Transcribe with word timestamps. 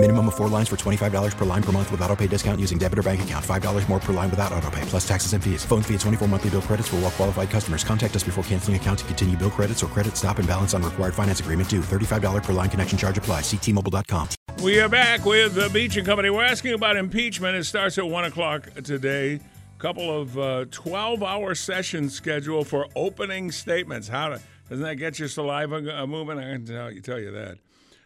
Minimum 0.00 0.28
of 0.28 0.36
four 0.36 0.48
lines 0.48 0.68
for 0.68 0.76
$25 0.76 1.36
per 1.36 1.44
line 1.44 1.62
per 1.62 1.72
month 1.72 1.90
with 1.90 2.00
auto 2.02 2.14
pay 2.14 2.28
discount 2.28 2.60
using 2.60 2.78
debit 2.78 3.00
or 3.00 3.02
bank 3.02 3.20
account. 3.22 3.44
$5 3.44 3.88
more 3.88 3.98
per 3.98 4.12
line 4.12 4.30
without 4.30 4.52
auto 4.52 4.70
pay, 4.70 4.82
plus 4.82 5.06
taxes 5.06 5.32
and 5.32 5.42
fees. 5.42 5.64
Phone 5.64 5.82
fee 5.82 5.94
at 5.94 6.00
24 6.00 6.28
monthly 6.28 6.50
bill 6.50 6.62
credits 6.62 6.86
for 6.86 6.96
all 6.96 7.02
well 7.02 7.10
qualified 7.10 7.50
customers. 7.50 7.82
Contact 7.82 8.14
us 8.14 8.22
before 8.22 8.44
canceling 8.44 8.76
account 8.76 9.00
to 9.00 9.04
continue 9.06 9.36
bill 9.36 9.50
credits 9.50 9.82
or 9.82 9.88
credit 9.88 10.16
stop 10.16 10.38
and 10.38 10.46
balance 10.46 10.72
on 10.72 10.84
required 10.84 11.14
finance 11.14 11.40
agreement 11.40 11.68
due. 11.68 11.80
$35 11.80 12.44
per 12.44 12.52
line 12.52 12.70
connection 12.70 12.96
charge 12.96 13.18
apply. 13.18 13.40
Ctmobile.com. 13.40 14.28
We 14.62 14.78
are 14.78 14.88
back 14.88 15.24
with 15.24 15.56
the 15.56 15.68
Beach 15.70 15.96
and 15.96 16.06
Company. 16.06 16.30
We're 16.30 16.44
asking 16.44 16.74
about 16.74 16.96
impeachment. 16.96 17.56
It 17.56 17.64
starts 17.64 17.98
at 17.98 18.08
1 18.08 18.24
o'clock 18.24 18.72
today. 18.84 19.40
Couple 19.78 20.16
of 20.16 20.38
uh, 20.38 20.66
12 20.70 21.24
hour 21.24 21.56
sessions 21.56 22.14
scheduled 22.14 22.68
for 22.68 22.86
opening 22.94 23.50
statements. 23.50 24.06
How 24.06 24.28
to, 24.28 24.40
doesn't 24.68 24.84
that 24.84 24.94
get 24.94 25.18
your 25.18 25.26
saliva 25.26 26.02
uh, 26.02 26.06
moving? 26.06 26.38
I 26.38 26.52
can 26.52 26.66
tell 26.66 26.92
you, 26.92 27.00
tell 27.00 27.18
you 27.18 27.32
that. 27.32 27.58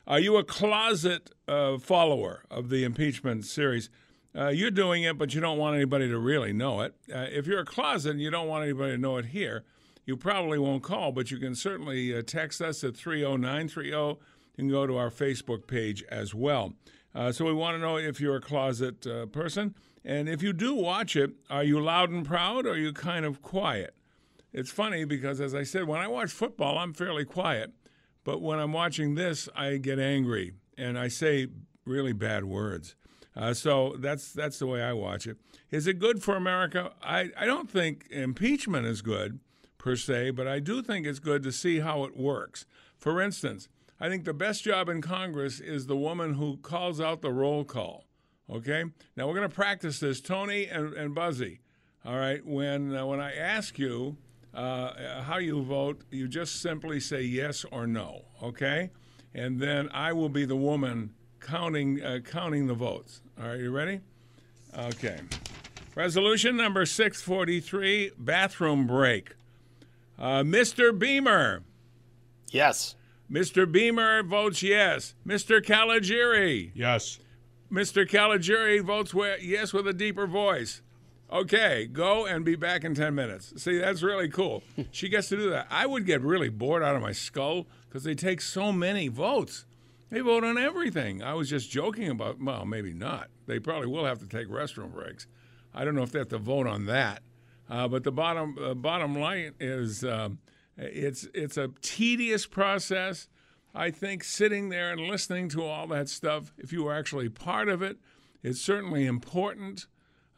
Are 0.05 0.19
you 0.19 0.37
a 0.37 0.43
closet 0.43 1.31
uh, 1.47 1.79
follower 1.79 2.43
of 2.51 2.71
the 2.71 2.83
impeachment 2.83 3.45
series? 3.45 3.89
Uh, 4.37 4.49
you're 4.49 4.73
doing 4.73 5.05
it, 5.05 5.17
but 5.17 5.33
you 5.33 5.41
don't 5.41 5.59
want 5.59 5.77
anybody 5.77 6.09
to 6.09 6.19
really 6.19 6.53
know 6.53 6.81
it. 6.81 6.95
Uh, 7.13 7.27
if 7.31 7.47
you're 7.47 7.61
a 7.61 7.65
closet 7.65 8.11
and 8.11 8.21
you 8.21 8.31
don't 8.31 8.49
want 8.49 8.65
anybody 8.65 8.93
to 8.93 8.99
know 8.99 9.17
it 9.19 9.27
here, 9.27 9.63
you 10.05 10.17
probably 10.17 10.59
won't 10.59 10.83
call, 10.83 11.13
but 11.13 11.31
you 11.31 11.39
can 11.39 11.55
certainly 11.55 12.17
uh, 12.17 12.23
text 12.23 12.61
us 12.61 12.83
at 12.83 12.97
30930. 12.97 13.89
You 13.89 14.19
can 14.57 14.69
go 14.69 14.89
to 14.89 14.97
our 14.97 15.11
Facebook 15.11 15.69
page 15.69 16.03
as 16.11 16.35
well. 16.35 16.73
Uh, 17.15 17.31
so 17.31 17.45
we 17.45 17.53
want 17.53 17.77
to 17.77 17.81
know 17.81 17.97
if 17.97 18.21
you're 18.21 18.37
a 18.37 18.41
closet 18.41 19.07
uh, 19.07 19.27
person. 19.27 19.75
And 20.05 20.29
if 20.29 20.43
you 20.43 20.53
do 20.53 20.75
watch 20.75 21.15
it, 21.15 21.31
are 21.49 21.63
you 21.63 21.81
loud 21.81 22.11
and 22.11 22.27
proud 22.27 22.67
or 22.67 22.71
are 22.71 22.77
you 22.77 22.93
kind 22.93 23.25
of 23.25 23.41
quiet? 23.41 23.95
It's 24.53 24.71
funny 24.71 25.05
because, 25.05 25.41
as 25.41 25.55
I 25.55 25.63
said, 25.63 25.87
when 25.87 26.01
I 26.01 26.09
watch 26.09 26.33
football, 26.33 26.77
I'm 26.77 26.93
fairly 26.93 27.25
quiet. 27.25 27.73
But 28.25 28.41
when 28.41 28.59
I'm 28.59 28.73
watching 28.73 29.15
this, 29.15 29.49
I 29.55 29.77
get 29.77 29.99
angry 29.99 30.53
and 30.79 30.99
I 30.99 31.09
say 31.09 31.49
really 31.85 32.13
bad 32.13 32.45
words. 32.45 32.95
Uh, 33.35 33.55
so 33.55 33.97
that's 33.99 34.33
that's 34.33 34.59
the 34.59 34.67
way 34.67 34.83
I 34.83 34.93
watch 34.93 35.27
it. 35.27 35.39
Is 35.71 35.87
it 35.87 35.99
good 35.99 36.23
for 36.23 36.37
America? 36.37 36.93
I, 37.03 37.31
I 37.37 37.47
don't 37.47 37.71
think 37.71 38.07
impeachment 38.11 38.87
is 38.87 39.01
good 39.01 39.41
per 39.79 39.97
se, 39.97 40.31
but 40.33 40.47
I 40.47 40.61
do 40.61 40.83
think 40.83 41.07
it's 41.07 41.19
good 41.19 41.43
to 41.45 41.53
see 41.53 41.81
how 41.81 42.05
it 42.05 42.17
works. 42.17 42.67
For 42.99 43.21
instance, 43.23 43.69
I 43.99 44.09
think 44.09 44.25
the 44.25 44.35
best 44.35 44.65
job 44.65 44.89
in 44.89 45.01
Congress 45.01 45.61
is 45.61 45.87
the 45.87 45.97
woman 45.97 46.35
who 46.35 46.59
calls 46.59 47.01
out 47.01 47.23
the 47.23 47.33
roll 47.33 47.65
call. 47.65 48.05
Okay? 48.51 48.85
Now 49.17 49.27
we're 49.27 49.35
going 49.35 49.49
to 49.49 49.55
practice 49.55 50.01
this, 50.01 50.21
Tony 50.21 50.67
and, 50.67 50.93
and 50.93 51.15
Buzzy. 51.15 51.61
All 52.05 52.17
right? 52.17 52.45
When, 52.45 52.95
uh, 52.95 53.07
when 53.07 53.21
I 53.21 53.35
ask 53.35 53.79
you, 53.79 54.17
uh, 54.55 55.23
how 55.23 55.39
you 55.39 55.63
vote, 55.63 56.03
you 56.11 56.29
just 56.29 56.61
simply 56.61 57.01
say 57.01 57.23
yes 57.23 57.65
or 57.71 57.87
no, 57.87 58.23
okay? 58.43 58.91
And 59.35 59.59
then 59.59 59.89
I 59.93 60.13
will 60.13 60.29
be 60.29 60.45
the 60.45 60.57
woman 60.57 61.15
counting 61.41 62.03
uh, 62.03 62.19
counting 62.25 62.67
the 62.67 62.75
votes. 62.75 63.23
All 63.41 63.49
right, 63.49 63.59
you 63.61 63.71
ready? 63.71 64.01
Okay. 64.77 65.21
Resolution 65.95 66.57
number 66.57 66.87
643 66.87 68.13
bathroom 68.19 68.87
break. 68.87 69.35
Uh, 70.19 70.43
Mr. 70.43 70.97
Beamer. 70.97 71.63
Yes. 72.51 72.95
Mr. 73.31 73.71
Beamer 73.71 74.23
votes 74.23 74.63
yes. 74.63 75.15
Mr. 75.27 75.65
Caligiuri. 75.65 76.71
Yes. 76.75 77.19
Mr. 77.71 78.07
Caligiuri 78.09 78.83
votes 78.83 79.15
yes 79.43 79.73
with 79.73 79.87
a 79.87 79.93
deeper 79.93 80.27
voice. 80.27 80.83
Okay, 81.33 81.87
go 81.87 82.27
and 82.27 82.45
be 82.45 82.57
back 82.57 82.85
in 82.85 82.95
10 82.95 83.15
minutes. 83.15 83.55
See, 83.57 83.79
that's 83.79 84.03
really 84.03 84.29
cool. 84.29 84.63
she 84.91 85.09
gets 85.09 85.31
to 85.31 85.37
do 85.37 85.49
that. 85.49 85.67
I 85.71 85.87
would 85.87 86.05
get 86.05 86.21
really 86.21 86.51
bored 86.51 86.83
out 86.83 86.95
of 86.95 87.01
my 87.01 87.13
skull 87.13 87.67
because 87.89 88.05
they 88.05 88.15
take 88.15 88.43
so 88.43 88.71
many 88.71 89.09
votes. 89.09 89.65
They 90.11 90.21
vote 90.21 90.45
on 90.45 90.59
everything. 90.59 91.23
I 91.23 91.33
was 91.33 91.49
just 91.49 91.71
joking 91.71 92.11
about, 92.11 92.39
well, 92.39 92.67
maybe 92.67 92.93
not. 92.93 93.31
They 93.47 93.59
probably 93.59 93.87
will 93.87 94.05
have 94.05 94.19
to 94.19 94.27
take 94.27 94.47
restroom 94.49 94.93
breaks. 94.93 95.27
I 95.75 95.87
don't 95.87 95.95
know 95.95 96.03
if 96.03 96.13
they 96.13 96.19
have 96.19 96.29
to 96.29 96.39
vote 96.39 96.67
on 96.67 96.85
that. 96.87 97.23
Uh, 97.71 97.89
but 97.89 98.05
the 98.05 98.13
bottom 98.13 98.59
uh, 98.63 98.75
bottom 98.75 99.19
line 99.19 99.55
is 99.59 100.05
um, 100.05 100.39
it's 100.77 101.27
it's 101.33 101.57
a 101.57 101.71
tedious 101.81 102.45
process. 102.45 103.29
I 103.75 103.91
think 103.91 104.25
sitting 104.25 104.69
there 104.69 104.93
and 104.93 105.01
listening 105.01 105.49
to 105.51 105.65
all 105.65 105.87
that 105.87 106.11
stuff, 106.11 106.53
if 106.59 106.73
you 106.73 106.85
were 106.85 106.95
actually 106.95 107.31
part 107.31 107.71
of 107.71 107.81
it, 107.81 107.97
it's 108.43 108.61
certainly 108.61 109.07
important. 109.07 109.87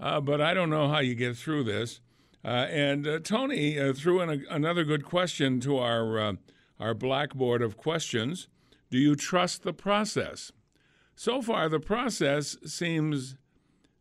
Uh, 0.01 0.21
but 0.21 0.41
I 0.41 0.55
don't 0.55 0.71
know 0.71 0.89
how 0.89 0.99
you 0.99 1.15
get 1.15 1.37
through 1.37 1.65
this. 1.65 2.01
Uh, 2.45 2.67
and 2.71 3.07
uh, 3.07 3.19
Tony 3.21 3.79
uh, 3.79 3.95
threw 3.95 4.21
in 4.21 4.29
a, 4.29 4.55
another 4.55 4.85
good 4.85 5.05
question 5.05 5.61
to 5.61 5.79
our 5.79 6.19
uh, 6.19 6.33
our 6.79 6.93
blackboard 6.93 7.63
of 7.63 7.77
questions. 7.77 8.49
Do 8.91 8.99
you 8.99 9.15
trust 9.15 9.63
the 9.63 9.73
process? 9.73 10.53
So 11.17 11.41
far, 11.41 11.69
the 11.69 11.81
process 11.81 12.57
seems. 12.67 13.37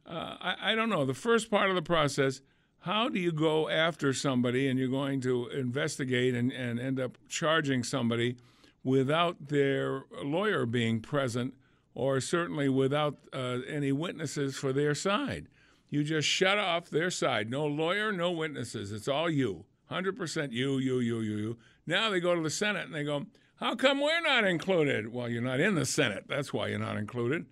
I, 0.05 0.55
I 0.61 0.75
don't 0.75 0.89
know. 0.89 1.05
The 1.05 1.13
first 1.13 1.49
part 1.49 1.69
of 1.69 1.75
the 1.75 1.81
process, 1.81 2.41
how 2.79 3.07
do 3.07 3.17
you 3.17 3.31
go 3.31 3.69
after 3.69 4.11
somebody 4.11 4.67
and 4.67 4.77
you're 4.77 4.89
going 4.89 5.21
to 5.21 5.47
investigate 5.47 6.35
and, 6.35 6.51
and 6.51 6.77
end 6.77 6.99
up 6.99 7.17
charging 7.29 7.83
somebody 7.83 8.35
without 8.83 9.47
their 9.47 10.03
lawyer 10.21 10.65
being 10.65 10.99
present 10.99 11.53
or 11.95 12.19
certainly 12.19 12.67
without 12.67 13.17
uh, 13.31 13.59
any 13.69 13.93
witnesses 13.93 14.57
for 14.57 14.73
their 14.73 14.93
side? 14.93 15.47
You 15.93 16.03
just 16.03 16.27
shut 16.27 16.57
off 16.57 16.89
their 16.89 17.11
side. 17.11 17.51
No 17.51 17.67
lawyer, 17.67 18.11
no 18.11 18.31
witnesses. 18.31 18.91
It's 18.91 19.07
all 19.07 19.29
you. 19.29 19.65
100% 19.91 20.51
you, 20.51 20.79
you, 20.79 20.97
you, 20.97 21.19
you, 21.19 21.37
you. 21.37 21.57
Now 21.85 22.09
they 22.09 22.19
go 22.19 22.33
to 22.33 22.41
the 22.41 22.49
Senate 22.49 22.87
and 22.87 22.95
they 22.95 23.03
go, 23.03 23.27
How 23.57 23.75
come 23.75 24.01
we're 24.01 24.21
not 24.21 24.43
included? 24.43 25.13
Well, 25.13 25.29
you're 25.29 25.43
not 25.43 25.59
in 25.59 25.75
the 25.75 25.85
Senate. 25.85 26.23
That's 26.27 26.51
why 26.51 26.69
you're 26.69 26.79
not 26.79 26.97
included. 26.97 27.45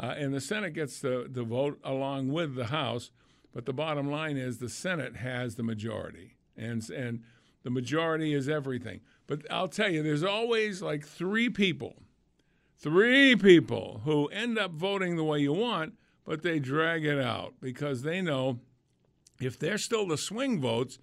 Uh, 0.00 0.14
and 0.16 0.32
the 0.32 0.40
Senate 0.40 0.74
gets 0.74 1.00
the, 1.00 1.26
the 1.28 1.42
vote 1.42 1.80
along 1.82 2.28
with 2.28 2.54
the 2.54 2.66
House. 2.66 3.10
But 3.52 3.66
the 3.66 3.72
bottom 3.72 4.08
line 4.08 4.36
is 4.36 4.58
the 4.58 4.68
Senate 4.68 5.16
has 5.16 5.56
the 5.56 5.64
majority. 5.64 6.36
And, 6.56 6.88
and 6.90 7.24
the 7.64 7.70
majority 7.70 8.32
is 8.32 8.48
everything. 8.48 9.00
But 9.26 9.40
I'll 9.50 9.66
tell 9.66 9.90
you, 9.90 10.04
there's 10.04 10.22
always 10.22 10.80
like 10.80 11.04
three 11.04 11.50
people, 11.50 11.96
three 12.78 13.34
people 13.34 14.02
who 14.04 14.28
end 14.28 14.56
up 14.56 14.70
voting 14.70 15.16
the 15.16 15.24
way 15.24 15.40
you 15.40 15.52
want 15.52 15.94
but 16.28 16.42
they 16.42 16.58
drag 16.58 17.06
it 17.06 17.18
out 17.18 17.54
because 17.58 18.02
they 18.02 18.20
know 18.20 18.60
if 19.40 19.58
they're 19.58 19.78
still 19.78 20.06
the 20.06 20.18
swing 20.18 20.60
votes, 20.60 20.98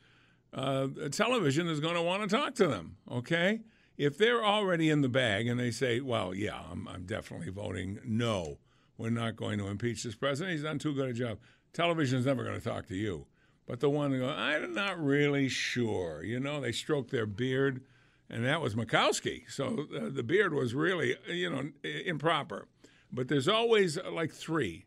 uh, 0.54 0.88
television 1.12 1.68
is 1.68 1.80
going 1.80 1.96
to 1.96 2.02
want 2.02 2.22
to 2.22 2.34
talk 2.34 2.54
to 2.54 2.68
them. 2.68 2.98
Okay, 3.12 3.62
if 3.98 4.20
they're 4.20 4.46
already 4.46 4.92
in 4.92 5.02
the 5.02 5.10
bag 5.10 5.48
and 5.48 5.60
they 5.60 5.72
say, 5.72 6.00
"Well, 6.00 6.36
yeah, 6.36 6.62
I'm, 6.72 6.88
I'm 6.88 7.06
definitely 7.06 7.50
voting 7.50 8.00
no, 8.06 8.60
we're 9.00 9.10
not 9.10 9.36
going 9.36 9.58
to 9.58 9.68
impeach 9.68 10.04
this 10.04 10.14
president. 10.14 10.54
He's 10.54 10.64
done 10.64 10.78
too 10.78 10.94
good 10.94 11.10
a 11.10 11.14
job." 11.14 11.40
Television 11.74 12.20
is 12.20 12.28
never 12.28 12.44
going 12.44 12.60
to 12.60 12.64
talk 12.64 12.86
to 12.88 12.96
you. 12.96 13.26
But 13.66 13.80
the 13.80 13.90
one 13.90 14.16
go, 14.18 14.30
I'm 14.30 14.76
not 14.76 15.04
really 15.04 15.50
sure. 15.50 16.24
You 16.24 16.40
know, 16.40 16.62
they 16.62 16.72
stroke 16.72 17.10
their 17.10 17.26
beard, 17.26 17.82
and 18.30 18.46
that 18.46 18.62
was 18.62 18.76
Murkowski. 18.76 19.50
So 19.50 19.88
uh, 19.96 20.10
the 20.12 20.22
beard 20.22 20.54
was 20.54 20.76
really, 20.76 21.16
you 21.28 21.50
know, 21.50 21.72
improper. 22.06 22.68
But 23.12 23.28
there's 23.28 23.48
always 23.48 23.98
uh, 23.98 24.12
like 24.12 24.32
three 24.32 24.85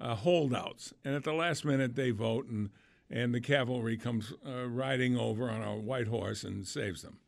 uh, 0.00 0.14
holdouts, 0.14 0.94
and 1.04 1.14
at 1.14 1.24
the 1.24 1.32
last 1.32 1.64
minute 1.64 1.94
they 1.94 2.10
vote, 2.10 2.46
and 2.46 2.70
and 3.10 3.34
the 3.34 3.40
cavalry 3.40 3.96
comes 3.96 4.32
uh, 4.46 4.68
riding 4.68 5.16
over 5.16 5.50
on 5.50 5.62
a 5.62 5.76
white 5.76 6.06
horse 6.06 6.44
and 6.44 6.66
saves 6.66 7.02
them. 7.02 7.18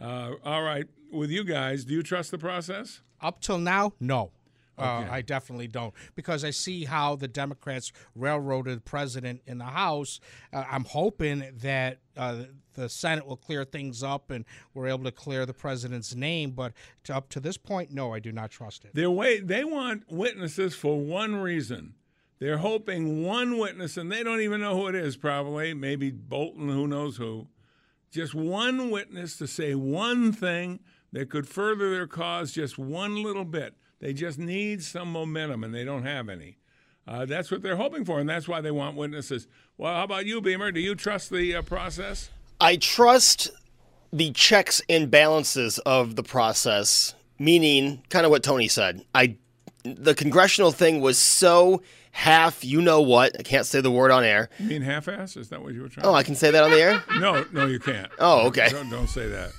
Uh, 0.00 0.32
all 0.44 0.62
right, 0.62 0.86
with 1.10 1.30
you 1.30 1.42
guys, 1.44 1.84
do 1.84 1.94
you 1.94 2.02
trust 2.02 2.30
the 2.30 2.38
process? 2.38 3.00
Up 3.20 3.40
till 3.40 3.58
now, 3.58 3.92
no. 4.00 4.32
Uh, 4.78 5.02
Okay. 5.02 5.10
I 5.10 5.20
definitely 5.22 5.68
don't 5.68 5.92
because 6.14 6.44
I 6.44 6.50
see 6.50 6.86
how 6.86 7.14
the 7.14 7.28
Democrats 7.28 7.92
railroaded 8.14 8.78
the 8.78 8.80
president 8.80 9.42
in 9.46 9.58
the 9.58 9.64
House. 9.66 10.18
Uh, 10.52 10.64
I'm 10.68 10.84
hoping 10.84 11.44
that 11.58 11.98
uh, 12.16 12.44
the 12.74 12.88
Senate 12.88 13.26
will 13.26 13.36
clear 13.36 13.64
things 13.64 14.02
up 14.02 14.30
and 14.30 14.46
we're 14.72 14.88
able 14.88 15.04
to 15.04 15.12
clear 15.12 15.44
the 15.44 15.52
president's 15.52 16.14
name. 16.14 16.52
But 16.52 16.72
to, 17.04 17.14
up 17.14 17.28
to 17.30 17.40
this 17.40 17.58
point, 17.58 17.90
no, 17.92 18.14
I 18.14 18.18
do 18.18 18.32
not 18.32 18.50
trust 18.50 18.86
it. 18.86 18.94
They 18.94 19.06
wait. 19.06 19.46
They 19.46 19.62
want 19.62 20.10
witnesses 20.10 20.74
for 20.74 20.98
one 20.98 21.36
reason. 21.36 21.94
They're 22.42 22.58
hoping 22.58 23.22
one 23.22 23.56
witness, 23.56 23.96
and 23.96 24.10
they 24.10 24.24
don't 24.24 24.40
even 24.40 24.60
know 24.60 24.74
who 24.74 24.88
it 24.88 24.96
is. 24.96 25.16
Probably, 25.16 25.74
maybe 25.74 26.10
Bolton. 26.10 26.68
Who 26.68 26.88
knows 26.88 27.16
who? 27.16 27.46
Just 28.10 28.34
one 28.34 28.90
witness 28.90 29.36
to 29.36 29.46
say 29.46 29.76
one 29.76 30.32
thing 30.32 30.80
that 31.12 31.30
could 31.30 31.46
further 31.46 31.92
their 31.92 32.08
cause 32.08 32.50
just 32.50 32.76
one 32.76 33.22
little 33.22 33.44
bit. 33.44 33.76
They 34.00 34.12
just 34.12 34.40
need 34.40 34.82
some 34.82 35.12
momentum, 35.12 35.62
and 35.62 35.72
they 35.72 35.84
don't 35.84 36.02
have 36.02 36.28
any. 36.28 36.58
Uh, 37.06 37.26
that's 37.26 37.52
what 37.52 37.62
they're 37.62 37.76
hoping 37.76 38.04
for, 38.04 38.18
and 38.18 38.28
that's 38.28 38.48
why 38.48 38.60
they 38.60 38.72
want 38.72 38.96
witnesses. 38.96 39.46
Well, 39.78 39.94
how 39.94 40.02
about 40.02 40.26
you, 40.26 40.40
Beamer? 40.40 40.72
Do 40.72 40.80
you 40.80 40.96
trust 40.96 41.30
the 41.30 41.54
uh, 41.54 41.62
process? 41.62 42.30
I 42.60 42.74
trust 42.74 43.52
the 44.12 44.32
checks 44.32 44.82
and 44.88 45.08
balances 45.08 45.78
of 45.86 46.16
the 46.16 46.24
process, 46.24 47.14
meaning 47.38 48.02
kind 48.08 48.26
of 48.26 48.32
what 48.32 48.42
Tony 48.42 48.66
said. 48.66 49.04
I 49.14 49.36
the 49.84 50.14
congressional 50.14 50.72
thing 50.72 51.00
was 51.00 51.18
so 51.18 51.82
half. 52.12 52.64
You 52.64 52.80
know 52.80 53.00
what? 53.00 53.38
I 53.38 53.42
can't 53.42 53.66
say 53.66 53.80
the 53.80 53.90
word 53.90 54.10
on 54.10 54.24
air. 54.24 54.48
You 54.58 54.66
mean 54.68 54.82
half-ass? 54.82 55.36
Is 55.36 55.48
that 55.48 55.62
what 55.62 55.74
you 55.74 55.82
were 55.82 55.88
trying? 55.88 56.06
Oh, 56.06 56.14
I 56.14 56.22
can 56.22 56.34
say 56.34 56.50
that 56.50 56.62
on 56.62 56.70
the 56.70 56.80
air. 56.80 57.02
no, 57.18 57.44
no, 57.52 57.66
you 57.66 57.78
can't. 57.80 58.10
Oh, 58.18 58.46
okay. 58.48 58.68
Don't, 58.70 58.90
don't 58.90 59.08
say 59.08 59.28
that. 59.28 59.52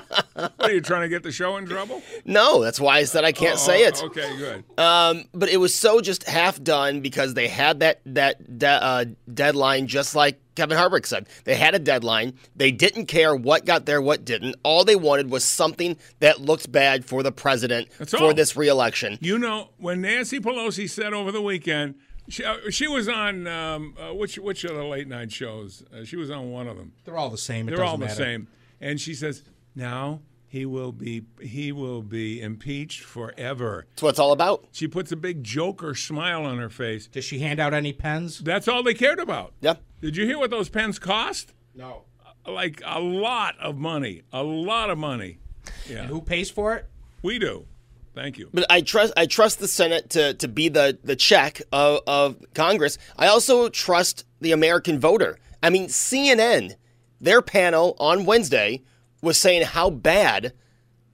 what, 0.33 0.53
are 0.59 0.71
you 0.71 0.81
trying 0.81 1.01
to 1.01 1.09
get 1.09 1.23
the 1.23 1.31
show 1.31 1.57
in 1.57 1.65
trouble? 1.65 2.01
No, 2.25 2.61
that's 2.63 2.79
why 2.79 2.97
I 2.97 3.03
said 3.05 3.23
I 3.23 3.31
can't 3.31 3.55
Oh, 3.55 3.57
say 3.57 3.83
it. 3.83 4.01
Okay, 4.03 4.37
good. 4.37 4.63
Um, 4.79 5.25
but 5.33 5.49
it 5.49 5.57
was 5.57 5.73
so 5.75 6.01
just 6.01 6.23
half 6.27 6.61
done 6.61 7.01
because 7.01 7.33
they 7.33 7.47
had 7.47 7.79
that 7.79 8.01
that 8.05 8.57
de- 8.59 8.67
uh, 8.67 9.05
deadline, 9.33 9.87
just 9.87 10.15
like 10.15 10.39
Kevin 10.55 10.77
Harvick 10.77 11.05
said. 11.05 11.27
They 11.45 11.55
had 11.55 11.75
a 11.75 11.79
deadline. 11.79 12.33
They 12.55 12.71
didn't 12.71 13.05
care 13.05 13.35
what 13.35 13.65
got 13.65 13.85
there, 13.85 14.01
what 14.01 14.25
didn't. 14.25 14.55
All 14.63 14.83
they 14.83 14.95
wanted 14.97 15.31
was 15.31 15.43
something 15.45 15.97
that 16.19 16.41
looked 16.41 16.71
bad 16.71 17.05
for 17.05 17.23
the 17.23 17.31
president 17.31 17.87
That's 17.97 18.11
for 18.11 18.23
all. 18.25 18.33
this 18.33 18.55
reelection. 18.57 19.17
You 19.21 19.37
know, 19.39 19.69
when 19.77 20.01
Nancy 20.01 20.39
Pelosi 20.39 20.89
said 20.89 21.13
over 21.13 21.31
the 21.31 21.41
weekend, 21.41 21.95
she, 22.27 22.43
uh, 22.43 22.57
she 22.69 22.87
was 22.87 23.07
on 23.09 23.47
um, 23.47 23.95
uh, 23.99 24.13
which 24.13 24.37
which 24.37 24.63
of 24.65 24.75
the 24.75 24.83
late 24.83 25.07
night 25.07 25.31
shows? 25.31 25.83
Uh, 25.93 26.03
she 26.03 26.15
was 26.17 26.29
on 26.29 26.51
one 26.51 26.67
of 26.67 26.77
them. 26.77 26.91
They're 27.05 27.17
all 27.17 27.29
the 27.29 27.37
same. 27.37 27.67
It 27.67 27.75
They're 27.75 27.83
all 27.85 27.97
the 27.97 28.05
matter. 28.05 28.15
same. 28.15 28.47
And 28.79 28.99
she 28.99 29.13
says, 29.13 29.43
"Now 29.75 30.21
he 30.47 30.65
will 30.65 30.91
be 30.91 31.23
he 31.41 31.71
will 31.71 32.01
be 32.01 32.41
impeached 32.41 33.01
forever." 33.01 33.85
That's 33.91 34.03
what 34.03 34.09
it's 34.09 34.19
all 34.19 34.31
about. 34.31 34.65
She 34.71 34.87
puts 34.87 35.11
a 35.11 35.15
big 35.15 35.43
Joker 35.43 35.95
smile 35.95 36.45
on 36.45 36.57
her 36.57 36.69
face. 36.69 37.07
Does 37.07 37.25
she 37.25 37.39
hand 37.39 37.59
out 37.59 37.73
any 37.73 37.93
pens? 37.93 38.39
That's 38.39 38.67
all 38.67 38.83
they 38.83 38.93
cared 38.93 39.19
about. 39.19 39.53
Yep. 39.61 39.81
Did 40.01 40.17
you 40.17 40.25
hear 40.25 40.37
what 40.39 40.49
those 40.49 40.69
pens 40.69 40.99
cost? 40.99 41.53
No. 41.75 42.03
Uh, 42.45 42.51
like 42.51 42.81
a 42.85 42.99
lot 42.99 43.55
of 43.59 43.77
money. 43.77 44.23
A 44.33 44.43
lot 44.43 44.89
of 44.89 44.97
money. 44.97 45.39
Yeah. 45.87 46.05
Who 46.07 46.21
pays 46.21 46.49
for 46.49 46.75
it? 46.75 46.87
We 47.21 47.39
do. 47.39 47.65
Thank 48.13 48.37
you. 48.37 48.49
But 48.53 48.65
I 48.69 48.81
trust 48.81 49.13
I 49.15 49.25
trust 49.25 49.59
the 49.59 49.67
Senate 49.67 50.09
to, 50.11 50.33
to 50.35 50.47
be 50.47 50.69
the, 50.69 50.97
the 51.03 51.15
check 51.15 51.61
of, 51.71 52.01
of 52.07 52.37
Congress. 52.53 52.97
I 53.17 53.27
also 53.27 53.69
trust 53.69 54.25
the 54.41 54.51
American 54.51 54.99
voter. 54.99 55.37
I 55.63 55.69
mean, 55.69 55.87
CNN, 55.87 56.75
their 57.19 57.41
panel 57.41 57.95
on 57.99 58.25
Wednesday 58.25 58.81
was 59.21 59.37
saying 59.37 59.63
how 59.63 59.89
bad 59.89 60.53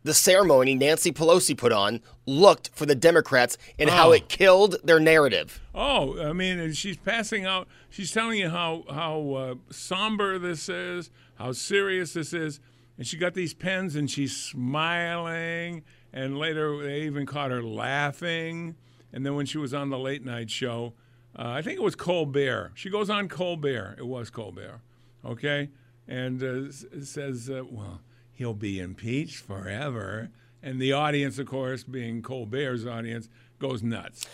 the 0.03 0.13
ceremony 0.13 0.73
Nancy 0.73 1.11
Pelosi 1.11 1.57
put 1.57 1.73
on 1.73 2.01
looked 2.25 2.69
for 2.73 2.85
the 2.85 2.95
Democrats 2.95 3.57
and 3.77 3.89
how 3.89 4.09
Oh. 4.09 4.13
it 4.13 4.29
killed 4.29 4.77
their 4.83 4.99
narrative. 4.99 5.59
Oh, 5.75 6.21
I 6.21 6.31
mean, 6.33 6.59
and 6.59 6.75
she's 6.77 6.95
passing 6.97 7.45
out. 7.45 7.67
She's 7.89 8.11
telling 8.11 8.39
you 8.39 8.49
how 8.49 8.83
how 8.89 9.31
uh, 9.33 9.55
somber 9.69 10.39
this 10.39 10.69
is, 10.69 11.09
how 11.35 11.51
serious 11.51 12.13
this 12.13 12.31
is, 12.33 12.59
and 12.97 13.05
she 13.05 13.17
got 13.17 13.33
these 13.33 13.53
pens, 13.53 13.95
and 13.95 14.09
she's 14.09 14.35
smiling. 14.35 15.83
And 16.13 16.37
later, 16.37 16.81
they 16.81 17.01
even 17.01 17.25
caught 17.25 17.51
her 17.51 17.61
laughing. 17.61 18.75
And 19.13 19.25
then 19.25 19.35
when 19.35 19.45
she 19.45 19.57
was 19.57 19.73
on 19.73 19.89
the 19.89 19.99
late 19.99 20.23
night 20.25 20.49
show, 20.49 20.93
uh, 21.37 21.49
I 21.49 21.61
think 21.61 21.77
it 21.77 21.83
was 21.83 21.95
Colbert. 21.95 22.71
She 22.75 22.89
goes 22.89 23.09
on 23.09 23.27
Colbert. 23.27 23.95
It 23.99 24.07
was 24.07 24.29
Colbert, 24.29 24.81
okay, 25.25 25.69
and 26.07 26.41
uh, 26.43 26.71
says, 27.03 27.49
uh, 27.49 27.63
"Well, 27.69 28.01
he'll 28.31 28.53
be 28.53 28.79
impeached 28.79 29.37
forever." 29.37 30.29
And 30.63 30.81
the 30.81 30.93
audience, 30.93 31.37
of 31.39 31.47
course, 31.47 31.83
being 31.83 32.21
Colbert's 32.21 32.85
audience, 32.85 33.29
goes 33.59 33.83
nuts. 33.83 34.25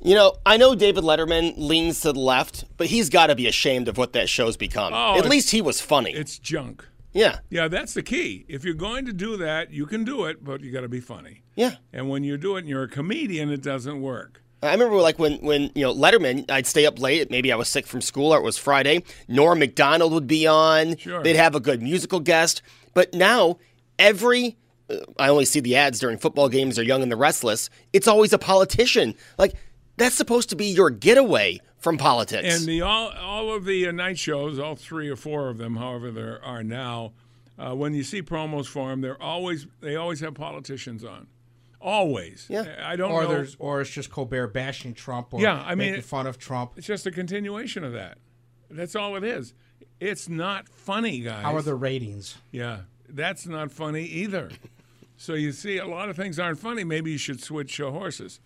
You 0.00 0.16
know, 0.16 0.34
I 0.44 0.56
know 0.56 0.74
David 0.74 1.04
Letterman 1.04 1.54
leans 1.56 2.00
to 2.00 2.12
the 2.12 2.18
left, 2.18 2.64
but 2.76 2.88
he's 2.88 3.08
got 3.08 3.28
to 3.28 3.36
be 3.36 3.46
ashamed 3.46 3.86
of 3.86 3.96
what 3.96 4.14
that 4.14 4.28
show's 4.28 4.56
become. 4.56 4.92
Oh, 4.92 5.16
At 5.16 5.28
least 5.28 5.50
he 5.50 5.62
was 5.62 5.80
funny. 5.80 6.12
It's 6.12 6.38
junk. 6.38 6.88
Yeah, 7.12 7.40
Yeah, 7.50 7.68
that's 7.68 7.92
the 7.92 8.02
key. 8.02 8.46
If 8.48 8.64
you're 8.64 8.72
going 8.74 9.04
to 9.04 9.12
do 9.12 9.36
that, 9.36 9.70
you 9.70 9.84
can 9.84 10.02
do 10.02 10.24
it, 10.24 10.42
but 10.42 10.62
you 10.62 10.72
got 10.72 10.80
to 10.80 10.88
be 10.88 11.00
funny. 11.00 11.42
yeah. 11.54 11.76
And 11.92 12.08
when 12.08 12.24
you 12.24 12.38
do 12.38 12.56
it 12.56 12.60
and 12.60 12.68
you're 12.68 12.84
a 12.84 12.88
comedian, 12.88 13.50
it 13.50 13.62
doesn't 13.62 14.00
work. 14.00 14.41
I 14.62 14.72
remember 14.72 14.96
like 14.96 15.18
when 15.18 15.38
when 15.38 15.70
you 15.74 15.82
know 15.82 15.94
Letterman, 15.94 16.50
I'd 16.50 16.66
stay 16.66 16.86
up 16.86 17.00
late. 17.00 17.30
Maybe 17.30 17.52
I 17.52 17.56
was 17.56 17.68
sick 17.68 17.86
from 17.86 18.00
school 18.00 18.32
or 18.32 18.38
it 18.38 18.42
was 18.42 18.58
Friday. 18.58 19.02
Norm 19.28 19.58
Macdonald 19.58 20.12
would 20.12 20.26
be 20.26 20.46
on. 20.46 20.96
Sure. 20.96 21.22
They'd 21.22 21.36
have 21.36 21.54
a 21.54 21.60
good 21.60 21.82
musical 21.82 22.20
guest. 22.20 22.62
But 22.94 23.12
now 23.12 23.58
every 23.98 24.56
uh, 24.88 24.96
I 25.18 25.28
only 25.28 25.44
see 25.44 25.60
the 25.60 25.76
ads 25.76 25.98
during 25.98 26.18
football 26.18 26.48
games 26.48 26.78
or 26.78 26.82
Young 26.82 27.02
and 27.02 27.10
the 27.10 27.16
Restless. 27.16 27.70
It's 27.92 28.06
always 28.06 28.32
a 28.32 28.38
politician. 28.38 29.14
Like 29.36 29.54
that's 29.96 30.14
supposed 30.14 30.48
to 30.50 30.56
be 30.56 30.66
your 30.66 30.90
getaway 30.90 31.60
from 31.78 31.98
politics. 31.98 32.58
And 32.58 32.68
the 32.68 32.82
all 32.82 33.10
all 33.10 33.52
of 33.52 33.64
the 33.64 33.88
uh, 33.88 33.92
night 33.92 34.18
shows, 34.18 34.58
all 34.58 34.76
three 34.76 35.08
or 35.08 35.16
four 35.16 35.48
of 35.48 35.58
them, 35.58 35.76
however 35.76 36.10
there 36.12 36.42
are 36.44 36.62
now, 36.62 37.12
uh, 37.58 37.74
when 37.74 37.94
you 37.94 38.04
see 38.04 38.22
promos 38.22 38.66
for 38.66 38.90
them, 38.90 39.00
they're 39.00 39.20
always 39.20 39.66
they 39.80 39.96
always 39.96 40.20
have 40.20 40.34
politicians 40.34 41.04
on, 41.04 41.26
always. 41.82 42.46
Yeah. 42.48 42.76
I 42.84 42.96
don't 42.96 43.10
Or 43.12 43.22
know. 43.24 43.28
there's 43.28 43.56
or 43.58 43.80
it's 43.80 43.90
just 43.90 44.10
Colbert 44.10 44.48
bashing 44.48 44.94
Trump 44.94 45.34
or 45.34 45.40
Yeah, 45.40 45.62
I 45.66 45.70
mean, 45.70 45.78
making 45.88 45.94
it- 46.00 46.04
fun 46.04 46.26
of 46.26 46.38
Trump. 46.38 46.72
It's 46.76 46.86
just 46.86 47.06
a 47.06 47.10
continuation 47.10 47.84
of 47.84 47.92
that. 47.92 48.18
That's 48.70 48.96
all 48.96 49.16
it 49.16 49.24
is. 49.24 49.54
It's 50.00 50.28
not 50.28 50.68
funny, 50.68 51.20
guys. 51.20 51.42
How 51.44 51.54
are 51.54 51.62
the 51.62 51.74
ratings? 51.74 52.36
Yeah, 52.50 52.80
that's 53.08 53.46
not 53.46 53.70
funny 53.70 54.04
either. 54.04 54.50
so 55.16 55.34
you 55.34 55.52
see, 55.52 55.78
a 55.78 55.86
lot 55.86 56.08
of 56.08 56.16
things 56.16 56.38
aren't 56.38 56.58
funny. 56.58 56.82
Maybe 56.84 57.12
you 57.12 57.18
should 57.18 57.40
switch 57.42 57.80
uh, 57.80 57.90
horses. 57.90 58.40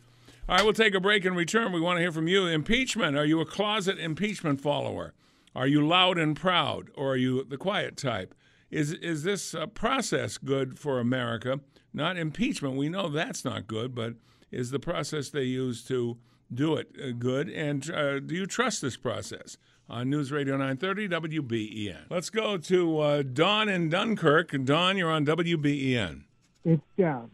All 0.48 0.56
right, 0.56 0.64
we'll 0.64 0.74
take 0.74 0.94
a 0.94 1.00
break 1.00 1.24
and 1.24 1.34
return. 1.36 1.72
We 1.72 1.80
want 1.80 1.96
to 1.96 2.00
hear 2.02 2.12
from 2.12 2.28
you. 2.28 2.46
Impeachment. 2.46 3.16
Are 3.16 3.24
you 3.24 3.40
a 3.40 3.46
closet 3.46 3.98
impeachment 3.98 4.60
follower? 4.60 5.12
Are 5.54 5.66
you 5.66 5.86
loud 5.86 6.18
and 6.18 6.36
proud, 6.36 6.90
or 6.94 7.12
are 7.12 7.16
you 7.16 7.42
the 7.44 7.56
quiet 7.56 7.96
type? 7.96 8.34
Is 8.70 8.92
is 8.92 9.22
this 9.22 9.54
uh, 9.54 9.66
process 9.66 10.36
good 10.38 10.78
for 10.78 10.98
America? 11.00 11.60
Not 11.92 12.16
impeachment. 12.16 12.76
We 12.76 12.88
know 12.88 13.08
that's 13.08 13.44
not 13.44 13.66
good, 13.66 13.94
but 13.94 14.14
is 14.50 14.70
the 14.70 14.78
process 14.78 15.30
they 15.30 15.44
use 15.44 15.84
to 15.84 16.18
do 16.52 16.76
it 16.76 16.88
uh, 17.02 17.10
good? 17.18 17.48
And 17.48 17.90
uh, 17.90 18.20
do 18.20 18.34
you 18.34 18.46
trust 18.46 18.82
this 18.82 18.96
process? 18.96 19.56
On 19.88 20.10
News 20.10 20.32
Radio 20.32 20.56
930 20.56 21.38
WBEN. 21.38 22.10
Let's 22.10 22.28
go 22.28 22.58
to 22.58 22.98
uh, 22.98 23.22
Dawn 23.22 23.68
in 23.68 23.88
Dunkirk. 23.88 24.50
Dawn, 24.64 24.98
you're 24.98 25.12
on 25.12 25.24
WBEN. 25.24 26.24
It's 26.64 26.82
down. 26.98 27.30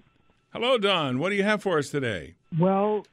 Hello, 0.52 0.76
Dawn. 0.76 1.18
What 1.18 1.30
do 1.30 1.36
you 1.36 1.44
have 1.44 1.62
for 1.62 1.78
us 1.78 1.88
today? 1.88 2.34
Well, 2.58 3.06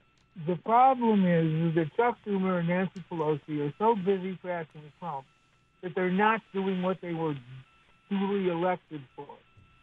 the 0.45 0.57
problem 0.57 1.25
is, 1.25 1.69
is 1.69 1.75
that 1.75 1.95
Chuck 1.95 2.17
Schumer 2.25 2.59
and 2.59 2.67
Nancy 2.67 3.01
Pelosi 3.09 3.65
are 3.65 3.73
so 3.79 3.95
busy 3.95 4.37
trashing 4.43 4.91
Trump 4.99 5.25
that 5.81 5.95
they're 5.95 6.11
not 6.11 6.41
doing 6.53 6.81
what 6.81 6.99
they 7.01 7.13
were 7.13 7.35
duly 8.09 8.49
elected 8.49 9.01
for. 9.15 9.27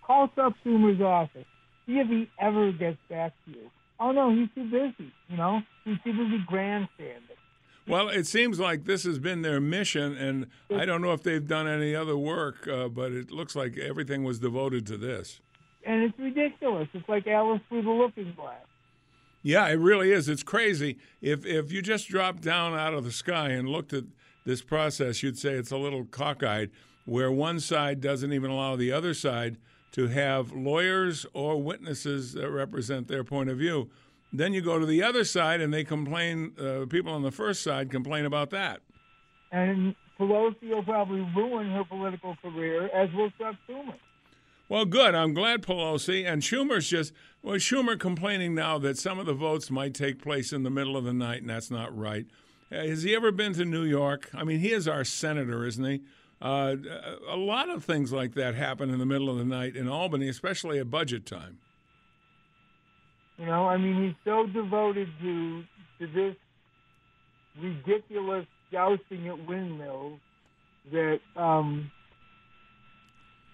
Call 0.07 0.29
Chuck 0.29 0.55
Schumer's 0.65 1.01
office. 1.01 1.47
See 1.87 1.99
if 1.99 2.09
he 2.09 2.29
ever 2.41 2.73
gets 2.73 2.99
back 3.09 3.33
to 3.45 3.51
you. 3.51 3.71
Oh 3.99 4.13
no, 4.13 4.31
he's 4.31 4.49
too 4.55 4.71
busy. 4.71 5.13
You 5.29 5.37
know, 5.37 5.63
he's 5.85 5.97
too 6.05 6.13
busy 6.13 6.39
grandstanding. 6.47 7.37
Well, 7.89 8.09
it 8.09 8.27
seems 8.27 8.59
like 8.59 8.85
this 8.85 9.05
has 9.05 9.21
been 9.21 9.43
their 9.43 9.61
mission, 9.61 10.17
and 10.17 10.47
I 10.75 10.87
don't 10.87 11.03
know 11.03 11.13
if 11.13 11.23
they've 11.23 11.47
done 11.47 11.69
any 11.69 11.95
other 11.95 12.17
work, 12.17 12.67
uh, 12.67 12.89
but 12.89 13.13
it 13.13 13.31
looks 13.31 13.55
like 13.55 13.79
everything 13.79 14.25
was 14.25 14.41
devoted 14.41 14.87
to 14.89 14.97
this. 14.97 15.41
And 15.85 16.03
it's 16.03 16.19
ridiculous. 16.19 16.89
It's 16.95 17.09
like 17.09 17.29
Alice 17.29 17.61
through 17.69 17.83
the 17.83 17.91
looking 17.91 18.33
glass. 18.37 18.65
Yeah, 19.43 19.69
it 19.69 19.79
really 19.79 20.11
is. 20.11 20.29
It's 20.29 20.43
crazy. 20.43 20.99
If 21.23 21.47
if 21.47 21.71
you 21.71 21.81
just 21.81 22.09
dropped 22.09 22.43
down 22.43 22.75
out 22.75 22.95
of 22.95 23.05
the 23.05 23.13
sky 23.13 23.51
and 23.51 23.69
looked 23.69 23.93
at 23.93 24.05
this 24.45 24.63
process, 24.63 25.23
you'd 25.23 25.39
say 25.39 25.53
it's 25.53 25.71
a 25.71 25.77
little 25.77 26.05
cockeyed, 26.05 26.71
where 27.05 27.31
one 27.31 27.61
side 27.61 28.01
doesn't 28.01 28.33
even 28.33 28.51
allow 28.51 28.75
the 28.75 28.91
other 28.91 29.15
side 29.15 29.59
to 29.97 30.09
have 30.09 30.53
lawyers 30.53 31.25
or 31.33 31.61
witnesses 31.61 32.35
that 32.35 32.51
represent 32.51 33.09
their 33.09 33.25
point 33.25 33.49
of 33.49 33.57
view. 33.57 33.89
Then 34.31 34.53
you 34.53 34.61
go 34.61 34.79
to 34.79 34.85
the 34.85 35.03
other 35.03 35.25
side, 35.25 35.63
and 35.63 35.73
they 35.73 35.85
complain. 35.85 36.53
Uh, 36.61 36.85
people 36.85 37.15
on 37.15 37.23
the 37.23 37.31
first 37.31 37.63
side 37.63 37.91
complain 37.91 38.27
about 38.27 38.51
that. 38.51 38.83
And 39.53 39.95
Pelosi 40.21 40.69
will 40.69 40.83
probably 40.83 41.27
ruin 41.35 41.71
her 41.71 41.83
political 41.85 42.37
career, 42.43 42.89
as 42.89 43.11
will 43.15 43.31
Chuck 43.39 43.57
Schumer. 43.67 43.95
Well, 44.69 44.85
good. 44.85 45.15
I'm 45.15 45.33
glad 45.33 45.63
Pelosi 45.63 46.31
and 46.31 46.43
Schumer's 46.43 46.91
just 46.91 47.15
well, 47.43 47.57
Schumer 47.57 47.99
complaining 47.99 48.55
now 48.55 48.77
that 48.77 48.99
some 48.99 49.19
of 49.19 49.25
the 49.25 49.33
votes 49.33 49.71
might 49.71 49.95
take 49.95 50.21
place 50.21 50.53
in 50.53 50.63
the 50.63 50.71
middle 50.71 50.99
of 50.99 51.05
the 51.05 51.15
night, 51.15 51.41
and 51.41 51.49
that's 51.49 51.71
not 51.71 51.97
right. 51.97 52.27
Uh, 52.71 52.83
has 52.83 53.03
he 53.03 53.17
ever 53.17 53.33
been 53.33 53.55
to 53.55 53.65
New 53.65 53.85
York? 53.85 54.29
I 54.35 54.45
mean, 54.45 54.59
he 54.59 54.73
is 54.73 54.87
our 54.87 55.05
senator, 55.05 55.65
isn't 55.65 55.85
he? 55.85 56.03
Uh, 56.47 56.77
a 57.29 57.37
lot 57.37 57.69
of 57.69 57.85
things 57.85 58.13
like 58.13 58.35
that 58.35 58.55
happen 58.55 58.89
in 58.89 59.01
the 59.01 59.07
middle 59.07 59.29
of 59.29 59.37
the 59.37 59.45
night 59.45 59.75
in 59.75 59.89
Albany, 59.89 60.29
especially 60.29 60.79
at 60.79 60.89
budget 60.89 61.27
time. 61.27 61.59
You 63.37 63.47
know, 63.47 63.67
I 63.67 63.77
mean, 63.77 64.01
he's 64.05 64.15
so 64.25 64.47
devoted 64.47 65.09
to 65.23 65.65
to 65.99 66.07
this 66.07 66.37
ridiculous 67.61 68.47
jousting 68.71 69.27
at 69.27 69.45
windmills 69.45 70.21
that 70.93 71.19
um, 71.35 71.91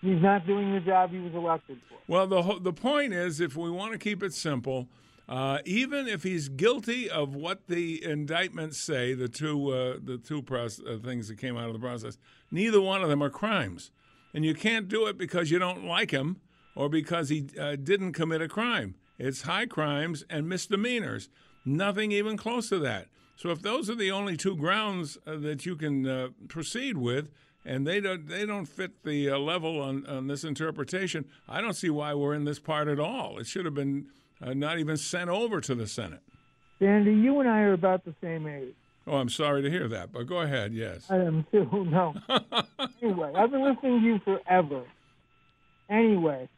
he's 0.02 0.20
not 0.20 0.46
doing 0.46 0.74
the 0.74 0.80
job 0.80 1.12
he 1.12 1.18
was 1.18 1.32
elected 1.32 1.78
for. 1.88 1.96
Well, 2.06 2.26
the 2.26 2.58
the 2.60 2.74
point 2.74 3.14
is, 3.14 3.40
if 3.40 3.56
we 3.56 3.70
want 3.70 3.92
to 3.92 3.98
keep 3.98 4.22
it 4.22 4.34
simple, 4.34 4.86
uh, 5.32 5.60
even 5.64 6.08
if 6.08 6.24
he's 6.24 6.50
guilty 6.50 7.08
of 7.08 7.34
what 7.34 7.66
the 7.66 8.04
indictments 8.04 8.76
say, 8.76 9.14
the 9.14 9.30
two 9.30 9.70
uh, 9.70 9.96
the 10.04 10.18
two 10.18 10.42
proce- 10.42 10.86
uh, 10.86 11.02
things 11.02 11.28
that 11.28 11.38
came 11.38 11.56
out 11.56 11.68
of 11.68 11.72
the 11.72 11.78
process, 11.78 12.18
neither 12.50 12.82
one 12.82 13.02
of 13.02 13.08
them 13.08 13.22
are 13.22 13.30
crimes, 13.30 13.90
and 14.34 14.44
you 14.44 14.54
can't 14.54 14.88
do 14.88 15.06
it 15.06 15.16
because 15.16 15.50
you 15.50 15.58
don't 15.58 15.86
like 15.86 16.10
him 16.10 16.42
or 16.76 16.90
because 16.90 17.30
he 17.30 17.46
uh, 17.58 17.76
didn't 17.76 18.12
commit 18.12 18.42
a 18.42 18.48
crime. 18.48 18.94
It's 19.18 19.42
high 19.42 19.64
crimes 19.64 20.22
and 20.28 20.50
misdemeanors. 20.50 21.30
Nothing 21.64 22.12
even 22.12 22.36
close 22.36 22.68
to 22.68 22.78
that. 22.80 23.06
So 23.36 23.48
if 23.48 23.62
those 23.62 23.88
are 23.88 23.94
the 23.94 24.10
only 24.10 24.36
two 24.36 24.54
grounds 24.54 25.16
uh, 25.26 25.36
that 25.38 25.64
you 25.64 25.76
can 25.76 26.06
uh, 26.06 26.28
proceed 26.48 26.98
with, 26.98 27.30
and 27.64 27.86
they 27.86 28.00
don't 28.00 28.28
they 28.28 28.44
don't 28.44 28.66
fit 28.66 29.02
the 29.02 29.30
level 29.30 29.80
on, 29.80 30.04
on 30.04 30.26
this 30.26 30.44
interpretation, 30.44 31.24
I 31.48 31.62
don't 31.62 31.72
see 31.72 31.88
why 31.88 32.12
we're 32.12 32.34
in 32.34 32.44
this 32.44 32.58
part 32.58 32.86
at 32.86 33.00
all. 33.00 33.38
It 33.38 33.46
should 33.46 33.64
have 33.64 33.74
been 33.74 34.08
uh, 34.42 34.54
not 34.54 34.78
even 34.78 34.96
sent 34.96 35.30
over 35.30 35.60
to 35.60 35.74
the 35.74 35.86
Senate. 35.86 36.20
Sandy, 36.78 37.12
you 37.12 37.40
and 37.40 37.48
I 37.48 37.60
are 37.60 37.72
about 37.74 38.04
the 38.04 38.14
same 38.20 38.46
age. 38.46 38.74
Oh, 39.06 39.16
I'm 39.16 39.28
sorry 39.28 39.62
to 39.62 39.70
hear 39.70 39.88
that, 39.88 40.12
but 40.12 40.26
go 40.26 40.38
ahead. 40.40 40.72
Yes. 40.72 41.06
I 41.10 41.16
am 41.16 41.46
too. 41.50 41.68
No. 41.90 42.14
anyway, 43.02 43.32
I've 43.34 43.50
been 43.50 43.62
listening 43.64 44.00
to 44.00 44.06
you 44.06 44.18
forever. 44.24 44.82
Anyway, 45.90 46.48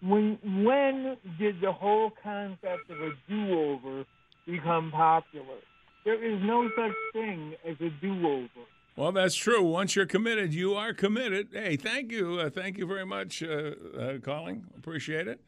when 0.00 0.38
when 0.64 1.16
did 1.38 1.60
the 1.60 1.72
whole 1.72 2.12
concept 2.22 2.88
of 2.90 3.00
a 3.00 3.10
do-over 3.28 4.04
become 4.46 4.90
popular? 4.90 5.58
There 6.04 6.22
is 6.22 6.40
no 6.42 6.70
such 6.76 6.92
thing 7.12 7.54
as 7.68 7.76
a 7.80 7.90
do-over. 8.00 8.48
Well, 8.96 9.12
that's 9.12 9.34
true. 9.34 9.62
Once 9.62 9.94
you're 9.96 10.06
committed, 10.06 10.54
you 10.54 10.74
are 10.74 10.94
committed. 10.94 11.48
Hey, 11.52 11.76
thank 11.76 12.10
you. 12.12 12.38
Uh, 12.40 12.48
thank 12.48 12.78
you 12.78 12.86
very 12.86 13.04
much, 13.04 13.42
uh, 13.42 13.72
uh, 13.98 14.18
calling. 14.22 14.64
Appreciate 14.78 15.28
it. 15.28 15.40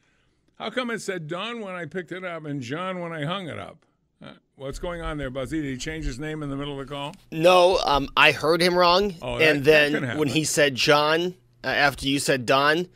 How 0.59 0.71
come 0.71 0.91
it 0.91 1.01
said 1.01 1.29
Don 1.29 1.61
when 1.61 1.75
I 1.77 1.85
picked 1.87 2.11
it 2.11 2.25
up 2.25 2.45
and 2.45 2.61
John 2.61 2.99
when 3.01 3.13
I 3.13 3.25
hung 3.25 3.49
it 3.49 3.59
up? 3.59 3.85
Uh, 4.21 4.33
what's 4.57 4.81
going 4.81 5.01
on 5.01 5.17
there, 5.17 5.31
Buzzy? 5.31 5.63
Did 5.63 5.71
he 5.71 5.77
change 5.77 6.05
his 6.05 6.19
name 6.19 6.43
in 6.43 6.51
the 6.51 6.57
middle 6.57 6.79
of 6.81 6.85
the 6.87 6.93
call? 6.93 7.15
No, 7.31 7.79
um, 7.85 8.09
I 8.17 8.33
heard 8.33 8.61
him 8.61 8.75
wrong, 8.75 9.15
Oh, 9.23 9.39
that- 9.39 9.49
and 9.57 9.65
then 9.65 10.19
when 10.19 10.27
he 10.29 10.43
said 10.43 10.75
John 10.75 11.35
uh, 11.63 11.69
after 11.69 12.09
you 12.09 12.19
said 12.19 12.45
Don, 12.45 12.89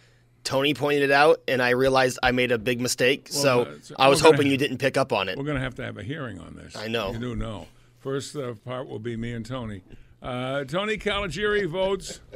Tony 0.42 0.74
pointed 0.74 1.04
it 1.04 1.12
out, 1.12 1.40
and 1.46 1.62
I 1.62 1.70
realized 1.70 2.18
I 2.20 2.32
made 2.32 2.50
a 2.50 2.58
big 2.58 2.80
mistake. 2.80 3.28
Well, 3.32 3.42
so 3.42 3.64
that's- 3.64 3.92
I 3.96 4.08
was 4.08 4.20
hoping 4.20 4.48
you 4.48 4.56
didn't 4.56 4.78
pick 4.78 4.96
up 4.96 5.12
on 5.12 5.28
it. 5.28 5.38
We're 5.38 5.44
going 5.44 5.56
to 5.56 5.62
have 5.62 5.76
to 5.76 5.84
have 5.84 5.98
a 5.98 6.02
hearing 6.02 6.40
on 6.40 6.56
this. 6.56 6.74
I 6.76 6.88
know. 6.88 7.12
You 7.12 7.18
do 7.20 7.36
know. 7.36 7.68
First 8.00 8.34
uh, 8.34 8.54
part 8.64 8.88
will 8.88 8.98
be 8.98 9.16
me 9.16 9.32
and 9.32 9.46
Tony. 9.46 9.82
Uh, 10.22 10.64
Tony 10.64 10.96
Caligiuri 10.98 11.66
votes. 11.68 12.20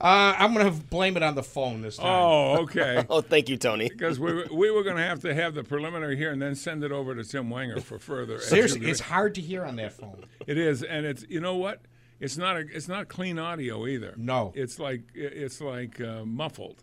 Uh, 0.00 0.34
I'm 0.38 0.54
going 0.54 0.64
to 0.66 0.84
blame 0.86 1.16
it 1.16 1.22
on 1.22 1.34
the 1.34 1.42
phone 1.42 1.82
this 1.82 1.98
time. 1.98 2.06
Oh, 2.06 2.62
okay. 2.62 3.04
Oh, 3.10 3.20
thank 3.20 3.48
you, 3.48 3.56
Tony. 3.56 3.88
Because 3.88 4.18
we, 4.18 4.32
were- 4.32 4.48
we 4.50 4.70
were 4.70 4.82
going 4.82 4.96
to 4.96 5.02
have 5.02 5.20
to 5.20 5.34
have 5.34 5.54
the 5.54 5.62
preliminary 5.62 6.16
here 6.16 6.32
and 6.32 6.40
then 6.40 6.54
send 6.54 6.82
it 6.82 6.90
over 6.90 7.14
to 7.14 7.22
Tim 7.22 7.50
Wenger 7.50 7.80
for 7.80 7.98
further. 7.98 8.40
Seriously, 8.40 8.90
it's 8.90 9.00
hard 9.00 9.34
to 9.36 9.40
hear 9.42 9.64
on 9.64 9.76
that 9.76 9.92
phone. 9.92 10.24
It 10.46 10.56
is, 10.58 10.82
and 10.82 11.04
it's 11.06 11.24
you 11.28 11.40
know 11.40 11.56
what? 11.56 11.82
It's 12.18 12.36
not 12.38 12.56
a, 12.56 12.60
it's 12.60 12.88
not 12.88 13.08
clean 13.08 13.38
audio 13.38 13.86
either. 13.86 14.14
No. 14.16 14.52
it's 14.54 14.78
like 14.78 15.02
it's 15.14 15.60
like 15.60 16.00
uh, 16.00 16.24
muffled. 16.24 16.82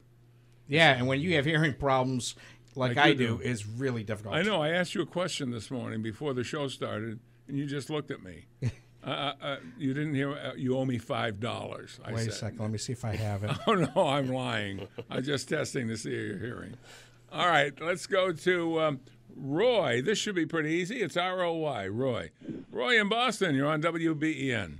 Yeah, 0.68 0.92
and 0.94 1.08
when 1.08 1.20
you 1.22 1.36
have 1.36 1.46
hearing 1.46 1.74
problems 1.74 2.36
like, 2.76 2.96
Like 2.96 3.06
I 3.06 3.14
do, 3.14 3.38
do. 3.38 3.42
it's 3.44 3.66
really 3.66 4.04
difficult. 4.04 4.36
I 4.36 4.44
know. 4.44 4.62
I 4.62 4.70
asked 4.70 4.94
you 4.96 5.02
a 5.02 5.06
question 5.08 5.52
this 5.52 5.70
morning 5.72 6.02
before 6.02 6.34
the 6.34 6.44
show 6.44 6.68
started, 6.68 7.20
and 7.48 7.58
you 7.58 7.66
just 7.66 7.90
looked 7.90 8.12
at 8.12 8.22
me. 8.24 8.46
uh, 9.06 9.10
uh, 9.10 9.34
uh, 9.42 9.56
you 9.78 9.94
didn't 9.94 10.14
hear. 10.14 10.32
Uh, 10.32 10.54
you 10.56 10.78
owe 10.78 10.86
me 10.86 10.98
five 10.98 11.40
dollars. 11.40 12.00
Wait 12.08 12.20
said. 12.20 12.28
a 12.28 12.32
second. 12.32 12.60
Let 12.60 12.72
me 12.72 12.78
see 12.78 12.94
if 12.94 13.04
I 13.04 13.16
have 13.16 13.44
it. 13.44 13.52
Oh 13.68 13.74
no, 13.74 14.08
I'm 14.08 14.30
lying. 14.30 14.88
I'm 15.10 15.24
just 15.24 15.50
testing 15.50 15.88
to 15.88 15.98
see 15.98 16.10
if 16.10 16.28
you're 16.28 16.40
hearing. 16.40 16.76
All 17.32 17.48
right, 17.48 17.74
let's 17.82 18.08
go 18.08 18.32
to 18.32 18.82
um, 18.82 19.00
Roy. 19.36 20.02
This 20.02 20.18
should 20.18 20.36
be 20.36 20.46
pretty 20.46 20.72
easy. 20.72 21.02
It's 21.02 21.18
R 21.18 21.42
O 21.42 21.54
Y. 21.54 21.88
Roy. 21.88 22.32
Roy 22.72 23.00
in 23.00 23.10
Boston. 23.10 23.56
You're 23.56 23.70
on 23.70 23.82
WBEN. 23.82 24.80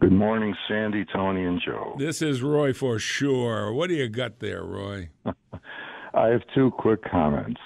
Good 0.00 0.12
morning, 0.12 0.54
Sandy, 0.68 1.04
Tony, 1.12 1.44
and 1.44 1.60
Joe. 1.64 1.96
This 1.98 2.22
is 2.22 2.40
Roy 2.40 2.72
for 2.72 2.98
sure. 2.98 3.72
What 3.72 3.88
do 3.88 3.94
you 3.94 4.08
got 4.08 4.38
there, 4.38 4.62
Roy? 4.62 5.10
I 6.14 6.28
have 6.28 6.42
two 6.54 6.70
quick 6.70 7.02
comments. 7.10 7.60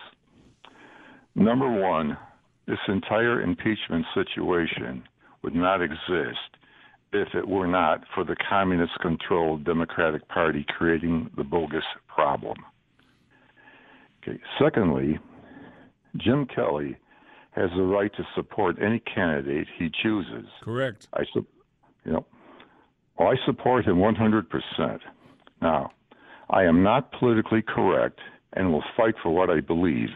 Number 1.34 1.70
one, 1.70 2.16
this 2.66 2.78
entire 2.88 3.42
impeachment 3.42 4.06
situation 4.14 5.02
would 5.42 5.54
not 5.54 5.82
exist 5.82 6.38
if 7.12 7.28
it 7.34 7.46
were 7.46 7.66
not 7.66 8.04
for 8.14 8.24
the 8.24 8.36
communist 8.48 8.92
controlled 9.00 9.64
Democratic 9.64 10.26
Party 10.28 10.64
creating 10.68 11.30
the 11.36 11.44
bogus 11.44 11.84
problem. 12.08 12.56
Okay. 14.22 14.38
Secondly, 14.62 15.18
Jim 16.16 16.46
Kelly 16.46 16.96
has 17.50 17.70
the 17.76 17.82
right 17.82 18.10
to 18.16 18.26
support 18.34 18.76
any 18.80 19.00
candidate 19.00 19.66
he 19.78 19.90
chooses. 20.02 20.46
Correct. 20.62 21.08
I 21.12 21.24
su- 21.34 21.46
you 22.04 22.12
know, 22.12 22.26
well, 23.18 23.28
I 23.28 23.36
support 23.44 23.84
him 23.84 23.96
100%. 23.96 25.00
Now, 25.60 25.90
I 26.50 26.64
am 26.64 26.82
not 26.82 27.12
politically 27.12 27.62
correct 27.62 28.20
and 28.54 28.72
will 28.72 28.84
fight 28.96 29.14
for 29.22 29.30
what 29.30 29.50
I 29.50 29.60
believe. 29.60 30.08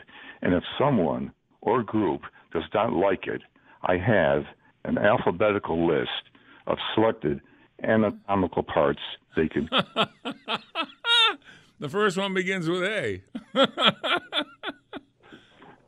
And 0.42 0.54
if 0.54 0.62
someone 0.78 1.32
or 1.60 1.82
group 1.82 2.22
does 2.52 2.64
not 2.74 2.92
like 2.92 3.26
it, 3.26 3.42
I 3.82 3.96
have 3.96 4.44
an 4.86 4.98
alphabetical 4.98 5.86
list 5.86 6.10
of 6.66 6.78
selected 6.94 7.40
anatomical 7.82 8.62
parts 8.62 9.00
they 9.36 9.48
can. 9.48 9.68
The 11.78 11.88
first 11.90 12.16
one 12.16 12.32
begins 12.32 12.68
with 12.68 12.82
A. 12.84 13.22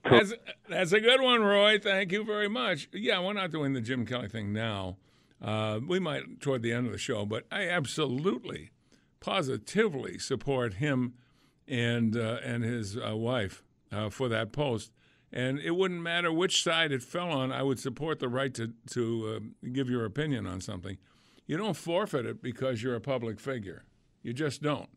that's, 0.05 0.35
that's 0.69 0.93
a 0.93 1.01
good 1.01 1.23
one, 1.23 1.43
Roy. 1.43 1.79
Thank 1.79 2.13
you 2.13 2.25
very 2.25 2.49
much. 2.49 2.91
Yeah, 2.93 3.21
we're 3.21 3.33
not 3.33 3.51
doing 3.51 3.73
the 3.73 3.81
Jim 3.81 4.05
Kelly 4.05 4.29
thing 4.29 4.53
now. 4.53 4.99
Uh, 5.41 5.81
we 5.87 5.99
might 5.99 6.41
toward 6.41 6.63
the 6.63 6.73
end 6.73 6.87
of 6.87 6.93
the 6.93 6.99
show, 6.99 7.25
but 7.25 7.47
I 7.51 7.69
absolutely, 7.69 8.71
positively 9.21 10.19
support 10.19 10.75
him 10.75 11.15
and 11.67 12.17
uh, 12.17 12.39
and 12.45 12.65
his 12.65 12.99
uh, 12.99 13.17
wife 13.17 13.63
uh, 13.91 14.11
for 14.11 14.29
that 14.29 14.53
post. 14.53 14.91
And 15.33 15.59
it 15.59 15.73
wouldn't 15.73 16.01
matter 16.01 16.33
which 16.33 16.63
side 16.63 16.91
it 16.91 17.03
fell 17.03 17.31
on. 17.31 17.53
I 17.53 17.63
would 17.63 17.79
support 17.79 18.19
the 18.19 18.29
right 18.29 18.55
to 18.55 18.73
to 18.93 19.41
uh, 19.65 19.69
give 19.73 19.91
your 19.91 20.05
opinion 20.05 20.47
on 20.47 20.61
something. 20.61 20.97
You 21.47 21.57
don't 21.57 21.77
forfeit 21.77 22.27
it 22.27 22.43
because 22.43 22.83
you're 22.83 22.95
a 22.95 23.01
public 23.01 23.39
figure. 23.41 23.85
You 24.23 24.33
just 24.33 24.63
don't. 24.63 24.89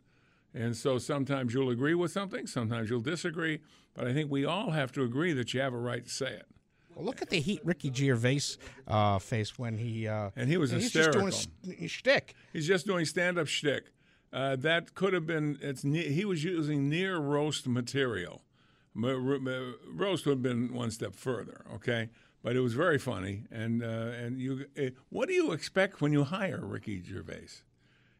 And 0.53 0.75
so 0.75 0.97
sometimes 0.97 1.53
you'll 1.53 1.69
agree 1.69 1.93
with 1.95 2.11
something, 2.11 2.45
sometimes 2.45 2.89
you'll 2.89 3.00
disagree, 3.00 3.59
but 3.93 4.05
I 4.05 4.13
think 4.13 4.29
we 4.29 4.43
all 4.43 4.71
have 4.71 4.91
to 4.93 5.03
agree 5.03 5.31
that 5.31 5.53
you 5.53 5.61
have 5.61 5.73
a 5.73 5.77
right 5.77 6.03
to 6.03 6.09
say 6.11 6.33
it. 6.33 6.45
Well, 6.93 7.05
look 7.05 7.21
at 7.21 7.29
the 7.29 7.39
heat 7.39 7.61
Ricky 7.63 7.89
Gervais 7.93 8.57
uh, 8.85 9.17
face 9.19 9.57
when 9.57 9.77
he 9.77 10.09
uh, 10.09 10.31
And 10.35 10.50
he 10.50 10.57
was 10.57 10.71
he's 10.71 10.91
just 10.91 11.11
doing 11.13 11.27
hysterical. 11.27 11.88
shtick. 11.88 12.35
He's 12.51 12.67
just 12.67 12.85
doing 12.85 13.05
stand-up 13.05 13.47
shtick. 13.47 13.85
Uh, 14.33 14.57
that 14.57 14.93
could 14.93 15.13
have 15.13 15.25
been. 15.25 15.57
It's 15.61 15.85
ne- 15.85 16.11
he 16.11 16.25
was 16.25 16.43
using 16.43 16.89
near 16.89 17.17
roast 17.17 17.65
material. 17.67 18.41
M- 18.95 19.05
r- 19.05 19.36
m- 19.36 19.75
roast 19.93 20.25
would 20.25 20.33
have 20.33 20.41
been 20.43 20.74
one 20.74 20.91
step 20.91 21.15
further. 21.15 21.65
Okay, 21.75 22.10
but 22.43 22.55
it 22.55 22.60
was 22.60 22.74
very 22.74 22.98
funny. 23.00 23.43
And 23.51 23.83
uh, 23.83 23.88
and 23.88 24.39
you, 24.39 24.65
uh, 24.77 24.89
what 25.10 25.27
do 25.27 25.33
you 25.33 25.51
expect 25.51 26.01
when 26.01 26.12
you 26.12 26.24
hire 26.25 26.60
Ricky 26.63 27.01
Gervais? 27.01 27.48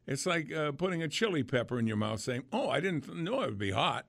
It's 0.08 0.26
like 0.26 0.52
uh, 0.52 0.72
putting 0.72 1.04
a 1.04 1.08
chili 1.08 1.44
pepper 1.44 1.78
in 1.80 1.88
your 1.88 1.98
mouth, 1.98 2.20
saying, 2.22 2.44
"Oh, 2.52 2.70
I 2.70 2.80
didn't 2.80 3.14
know 3.16 3.42
it 3.44 3.48
would 3.50 3.58
be 3.58 3.72
hot." 3.72 4.06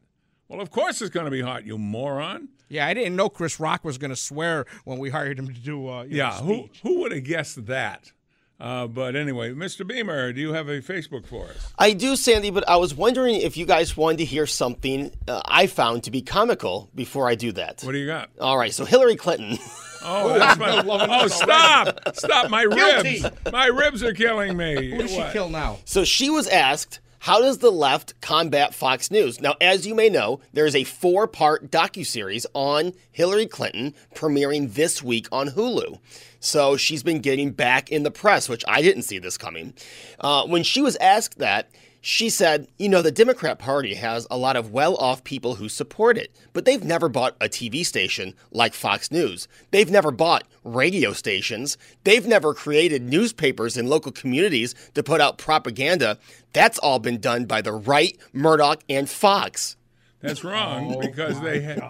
Well, 0.48 0.60
of 0.60 0.70
course 0.70 1.00
it's 1.00 1.10
going 1.10 1.24
to 1.24 1.30
be 1.30 1.40
hot, 1.40 1.64
you 1.64 1.78
moron. 1.78 2.48
Yeah, 2.68 2.86
I 2.86 2.92
didn't 2.94 3.16
know 3.16 3.28
Chris 3.30 3.58
Rock 3.58 3.84
was 3.84 3.96
going 3.98 4.10
to 4.10 4.16
swear 4.16 4.66
when 4.84 4.98
we 4.98 5.10
hired 5.10 5.38
him 5.38 5.46
to 5.48 5.52
do. 5.60 5.88
Uh, 5.88 6.02
you 6.04 6.10
know, 6.10 6.16
Yeah, 6.16 6.38
who 6.40 6.68
who 6.82 7.00
would 7.00 7.12
have 7.12 7.24
guessed 7.24 7.66
that? 7.66 8.12
Uh, 8.62 8.86
but 8.86 9.16
anyway, 9.16 9.50
Mr. 9.50 9.84
Beamer, 9.84 10.32
do 10.32 10.40
you 10.40 10.52
have 10.52 10.68
a 10.68 10.80
Facebook 10.80 11.26
for 11.26 11.46
us? 11.46 11.72
I 11.80 11.94
do, 11.94 12.14
Sandy, 12.14 12.50
but 12.50 12.68
I 12.68 12.76
was 12.76 12.94
wondering 12.94 13.34
if 13.40 13.56
you 13.56 13.66
guys 13.66 13.96
wanted 13.96 14.18
to 14.18 14.24
hear 14.24 14.46
something 14.46 15.10
uh, 15.26 15.42
I 15.44 15.66
found 15.66 16.04
to 16.04 16.12
be 16.12 16.22
comical 16.22 16.88
before 16.94 17.28
I 17.28 17.34
do 17.34 17.50
that. 17.52 17.82
What 17.82 17.90
do 17.90 17.98
you 17.98 18.06
got? 18.06 18.30
All 18.40 18.56
right, 18.56 18.72
so 18.72 18.84
Hillary 18.84 19.16
Clinton. 19.16 19.58
Oh, 20.04 20.38
that's 20.38 20.58
my, 20.60 20.80
oh 20.86 21.26
stop! 21.26 22.14
Stop! 22.14 22.50
My 22.50 22.64
Guilty. 22.66 23.22
ribs! 23.22 23.52
My 23.52 23.66
ribs 23.66 24.02
are 24.04 24.14
killing 24.14 24.56
me. 24.56 24.90
Who 24.92 24.98
does 24.98 25.10
she 25.10 25.18
What? 25.18 25.32
kill 25.32 25.48
now? 25.48 25.78
So 25.84 26.04
she 26.04 26.30
was 26.30 26.46
asked, 26.46 27.00
how 27.22 27.40
does 27.40 27.58
the 27.58 27.70
left 27.70 28.20
combat 28.20 28.74
Fox 28.74 29.08
News? 29.08 29.40
Now, 29.40 29.54
as 29.60 29.86
you 29.86 29.94
may 29.94 30.08
know, 30.08 30.40
there 30.52 30.66
is 30.66 30.74
a 30.74 30.82
four-part 30.82 31.70
docuseries 31.70 32.46
on 32.52 32.94
Hillary 33.12 33.46
Clinton 33.46 33.94
premiering 34.12 34.74
this 34.74 35.04
week 35.04 35.28
on 35.30 35.50
Hulu. 35.50 36.00
So 36.40 36.76
she's 36.76 37.04
been 37.04 37.20
getting 37.20 37.52
back 37.52 37.90
in 37.92 38.02
the 38.02 38.10
press, 38.10 38.48
which 38.48 38.64
I 38.66 38.82
didn't 38.82 39.04
see 39.04 39.20
this 39.20 39.38
coming. 39.38 39.74
Uh, 40.18 40.46
when 40.46 40.64
she 40.64 40.82
was 40.82 40.96
asked 40.96 41.38
that, 41.38 41.70
she 42.04 42.28
said, 42.28 42.66
You 42.78 42.88
know, 42.88 43.00
the 43.00 43.12
Democrat 43.12 43.58
Party 43.58 43.94
has 43.94 44.26
a 44.30 44.36
lot 44.36 44.56
of 44.56 44.72
well 44.72 44.96
off 44.96 45.22
people 45.24 45.54
who 45.54 45.68
support 45.68 46.18
it, 46.18 46.34
but 46.52 46.64
they've 46.64 46.84
never 46.84 47.08
bought 47.08 47.36
a 47.40 47.48
TV 47.48 47.86
station 47.86 48.34
like 48.50 48.74
Fox 48.74 49.10
News. 49.10 49.46
They've 49.70 49.90
never 49.90 50.10
bought 50.10 50.42
radio 50.64 51.12
stations. 51.12 51.78
They've 52.02 52.26
never 52.26 52.54
created 52.54 53.02
newspapers 53.02 53.76
in 53.76 53.86
local 53.86 54.10
communities 54.10 54.74
to 54.94 55.02
put 55.04 55.20
out 55.20 55.38
propaganda. 55.38 56.18
That's 56.52 56.78
all 56.78 56.98
been 56.98 57.20
done 57.20 57.46
by 57.46 57.62
the 57.62 57.72
right, 57.72 58.18
Murdoch, 58.32 58.82
and 58.88 59.08
Fox. 59.08 59.76
That's 60.20 60.44
oh 60.44 60.50
wrong 60.50 61.00
because 61.00 61.40
they 61.40 61.60
had. 61.60 61.80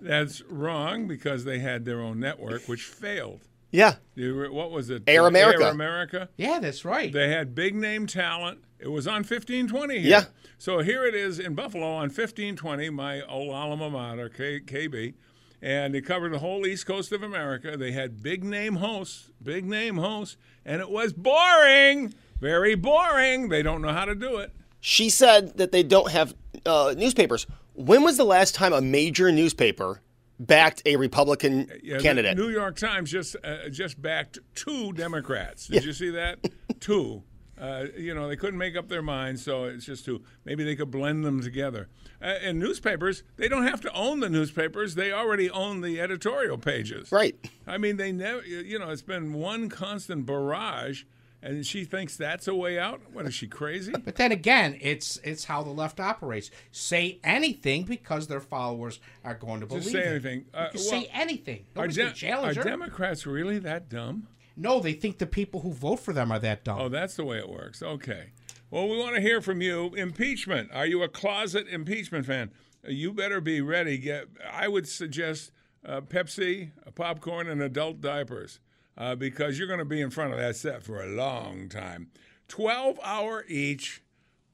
That's 0.00 0.42
wrong 0.42 1.08
because 1.08 1.44
they 1.44 1.58
had 1.58 1.84
their 1.84 2.00
own 2.00 2.20
network, 2.20 2.68
which 2.68 2.84
failed. 2.84 3.40
Yeah. 3.70 3.96
You 4.14 4.48
What 4.52 4.70
was 4.70 4.90
it? 4.90 5.02
Air 5.06 5.26
America. 5.26 5.64
Air 5.64 5.70
America. 5.70 6.28
Yeah, 6.36 6.60
that's 6.60 6.84
right. 6.84 7.12
They 7.12 7.30
had 7.30 7.54
big 7.54 7.74
name 7.74 8.06
talent, 8.06 8.60
It 8.78 8.88
was 8.88 9.06
on 9.06 9.16
1520 9.24 9.98
here. 10.00 10.10
Yeah. 10.10 10.24
So 10.58 10.80
here 10.80 11.04
it 11.04 11.14
is 11.14 11.38
in 11.38 11.54
Buffalo 11.54 11.86
on 11.86 12.08
1520, 12.10 12.90
my 12.90 13.22
old 13.22 13.52
alma 13.54 13.88
mater, 13.90 14.28
K- 14.28 14.60
KB, 14.60 15.14
and 15.62 15.94
it 15.94 16.02
covered 16.02 16.32
the 16.32 16.38
whole 16.38 16.66
east 16.66 16.86
coast 16.86 17.12
of 17.12 17.22
America. 17.22 17.76
They 17.76 17.92
had 17.92 18.22
big 18.22 18.44
name 18.44 18.76
hosts, 18.76 19.30
big 19.42 19.64
name 19.66 19.96
hosts, 19.96 20.36
and 20.64 20.80
it 20.80 20.90
was 20.90 21.12
boring, 21.12 22.14
very 22.40 22.74
boring. 22.74 23.48
They 23.48 23.62
don't 23.62 23.82
know 23.82 23.92
how 23.92 24.04
to 24.04 24.14
do 24.14 24.36
it. 24.38 24.52
She 24.80 25.08
said 25.10 25.56
that 25.58 25.72
they 25.72 25.82
don't 25.82 26.10
have 26.10 26.34
uh, 26.64 26.94
newspapers. 26.96 27.46
When 27.74 28.02
was 28.02 28.16
the 28.16 28.24
last 28.24 28.54
time 28.54 28.72
a 28.72 28.80
major 28.80 29.30
newspaper 29.32 30.00
backed 30.38 30.82
a 30.86 30.96
Republican 30.96 31.70
Yeah, 31.82 31.98
candidate? 31.98 32.36
New 32.36 32.50
York 32.50 32.76
Times 32.76 33.10
just 33.10 33.36
uh, 33.42 33.68
just 33.70 34.00
backed 34.00 34.38
two 34.54 34.92
Democrats. 34.92 35.66
Did 35.66 35.84
you 35.84 35.92
see 35.92 36.10
that? 36.10 36.38
two. 36.80 37.22
Uh, 37.58 37.86
you 37.96 38.14
know, 38.14 38.28
they 38.28 38.36
couldn't 38.36 38.58
make 38.58 38.76
up 38.76 38.88
their 38.88 39.02
minds, 39.02 39.42
so 39.42 39.64
it's 39.64 39.86
just 39.86 40.04
to 40.04 40.22
Maybe 40.44 40.62
they 40.62 40.76
could 40.76 40.90
blend 40.90 41.24
them 41.24 41.40
together. 41.40 41.88
Uh, 42.20 42.26
and 42.42 42.58
newspapers, 42.58 43.22
they 43.36 43.48
don't 43.48 43.66
have 43.66 43.80
to 43.82 43.92
own 43.94 44.20
the 44.20 44.28
newspapers; 44.28 44.94
they 44.94 45.10
already 45.12 45.48
own 45.50 45.80
the 45.80 46.00
editorial 46.00 46.58
pages. 46.58 47.10
Right. 47.10 47.34
I 47.66 47.78
mean, 47.78 47.96
they 47.96 48.12
never. 48.12 48.42
You 48.44 48.78
know, 48.78 48.90
it's 48.90 49.02
been 49.02 49.32
one 49.32 49.68
constant 49.70 50.26
barrage, 50.26 51.04
and 51.42 51.64
she 51.66 51.84
thinks 51.84 52.16
that's 52.16 52.46
a 52.48 52.54
way 52.54 52.78
out. 52.78 53.00
What 53.12 53.24
is 53.26 53.34
she 53.34 53.46
crazy? 53.46 53.92
But 53.92 54.16
then 54.16 54.32
again, 54.32 54.76
it's 54.80 55.16
it's 55.24 55.44
how 55.44 55.62
the 55.62 55.70
left 55.70 55.98
operates. 55.98 56.50
Say 56.72 57.20
anything 57.24 57.84
because 57.84 58.26
their 58.26 58.40
followers 58.40 59.00
are 59.24 59.34
going 59.34 59.60
to 59.60 59.66
believe 59.66 59.82
Just 59.84 59.94
say 59.94 60.02
it. 60.02 60.06
anything. 60.08 60.44
Uh, 60.52 60.64
You 60.72 60.78
can 60.78 60.80
well, 60.80 60.88
say 61.02 61.10
anything. 61.12 61.60
Are, 61.74 61.80
Nobody's 61.82 61.96
De- 61.96 62.02
gonna 62.02 62.14
challenge 62.14 62.58
are. 62.58 62.64
Democrats 62.64 63.26
really 63.26 63.58
that 63.60 63.88
dumb? 63.88 64.28
No, 64.56 64.80
they 64.80 64.94
think 64.94 65.18
the 65.18 65.26
people 65.26 65.60
who 65.60 65.72
vote 65.72 66.00
for 66.00 66.12
them 66.12 66.32
are 66.32 66.38
that 66.38 66.64
dumb. 66.64 66.80
Oh, 66.80 66.88
that's 66.88 67.16
the 67.16 67.24
way 67.24 67.38
it 67.38 67.48
works. 67.48 67.82
Okay. 67.82 68.32
Well, 68.70 68.88
we 68.88 68.98
want 68.98 69.14
to 69.14 69.20
hear 69.20 69.40
from 69.40 69.60
you. 69.60 69.94
Impeachment. 69.94 70.70
Are 70.72 70.86
you 70.86 71.02
a 71.02 71.08
closet 71.08 71.68
impeachment 71.68 72.26
fan? 72.26 72.50
You 72.86 73.12
better 73.12 73.40
be 73.40 73.60
ready. 73.60 73.98
Get. 73.98 74.28
I 74.50 74.68
would 74.68 74.88
suggest 74.88 75.52
uh, 75.84 76.00
Pepsi, 76.00 76.70
popcorn, 76.94 77.48
and 77.48 77.62
adult 77.62 78.00
diapers 78.00 78.60
uh, 78.96 79.14
because 79.14 79.58
you're 79.58 79.68
going 79.68 79.78
to 79.78 79.84
be 79.84 80.00
in 80.00 80.10
front 80.10 80.32
of 80.32 80.38
that 80.38 80.56
set 80.56 80.82
for 80.82 81.02
a 81.02 81.06
long 81.06 81.68
time. 81.68 82.08
Twelve 82.48 82.98
hour 83.04 83.44
each 83.48 84.02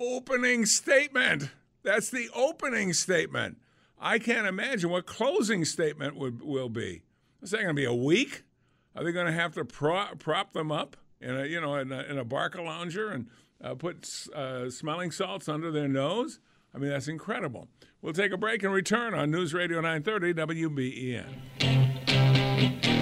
opening 0.00 0.66
statement. 0.66 1.50
That's 1.82 2.10
the 2.10 2.28
opening 2.34 2.92
statement. 2.92 3.58
I 3.98 4.18
can't 4.18 4.46
imagine 4.46 4.90
what 4.90 5.06
closing 5.06 5.64
statement 5.64 6.16
would 6.16 6.42
will 6.42 6.68
be. 6.68 7.02
Is 7.40 7.50
that 7.50 7.58
going 7.58 7.68
to 7.68 7.74
be 7.74 7.84
a 7.84 7.94
week? 7.94 8.44
Are 8.94 9.04
they 9.04 9.12
going 9.12 9.26
to 9.26 9.32
have 9.32 9.54
to 9.54 9.64
prop, 9.64 10.18
prop 10.18 10.52
them 10.52 10.70
up 10.70 10.96
in 11.20 11.36
a 11.36 11.46
you 11.46 11.60
know 11.60 11.76
in 11.76 11.92
a, 11.92 12.02
in 12.02 12.18
a 12.18 12.24
Barcalounger 12.24 13.14
and 13.14 13.28
uh, 13.62 13.74
put 13.74 14.08
uh, 14.34 14.70
smelling 14.70 15.10
salts 15.10 15.48
under 15.48 15.70
their 15.70 15.88
nose? 15.88 16.40
I 16.74 16.78
mean 16.78 16.90
that's 16.90 17.08
incredible. 17.08 17.68
We'll 18.00 18.12
take 18.12 18.32
a 18.32 18.36
break 18.36 18.62
and 18.62 18.72
return 18.72 19.14
on 19.14 19.30
News 19.30 19.54
Radio 19.54 19.80
930 19.80 20.34
WBEN. 20.34 23.01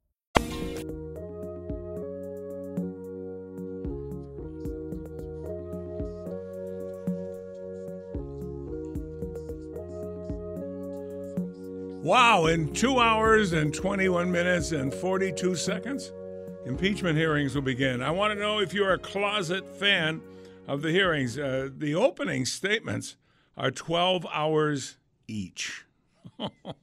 In 12.47 12.73
two 12.73 12.99
hours 12.99 13.53
and 13.53 13.73
21 13.73 14.29
minutes 14.31 14.71
and 14.71 14.93
42 14.93 15.55
seconds, 15.55 16.11
impeachment 16.65 17.17
hearings 17.17 17.55
will 17.55 17.61
begin. 17.61 18.01
I 18.01 18.09
want 18.11 18.33
to 18.33 18.39
know 18.39 18.59
if 18.59 18.73
you're 18.73 18.93
a 18.93 18.97
closet 18.97 19.65
fan 19.77 20.21
of 20.67 20.81
the 20.81 20.91
hearings. 20.91 21.37
Uh, 21.37 21.69
the 21.75 21.95
opening 21.95 22.45
statements 22.45 23.15
are 23.55 23.71
12 23.71 24.25
hours 24.33 24.97
each. 25.27 25.85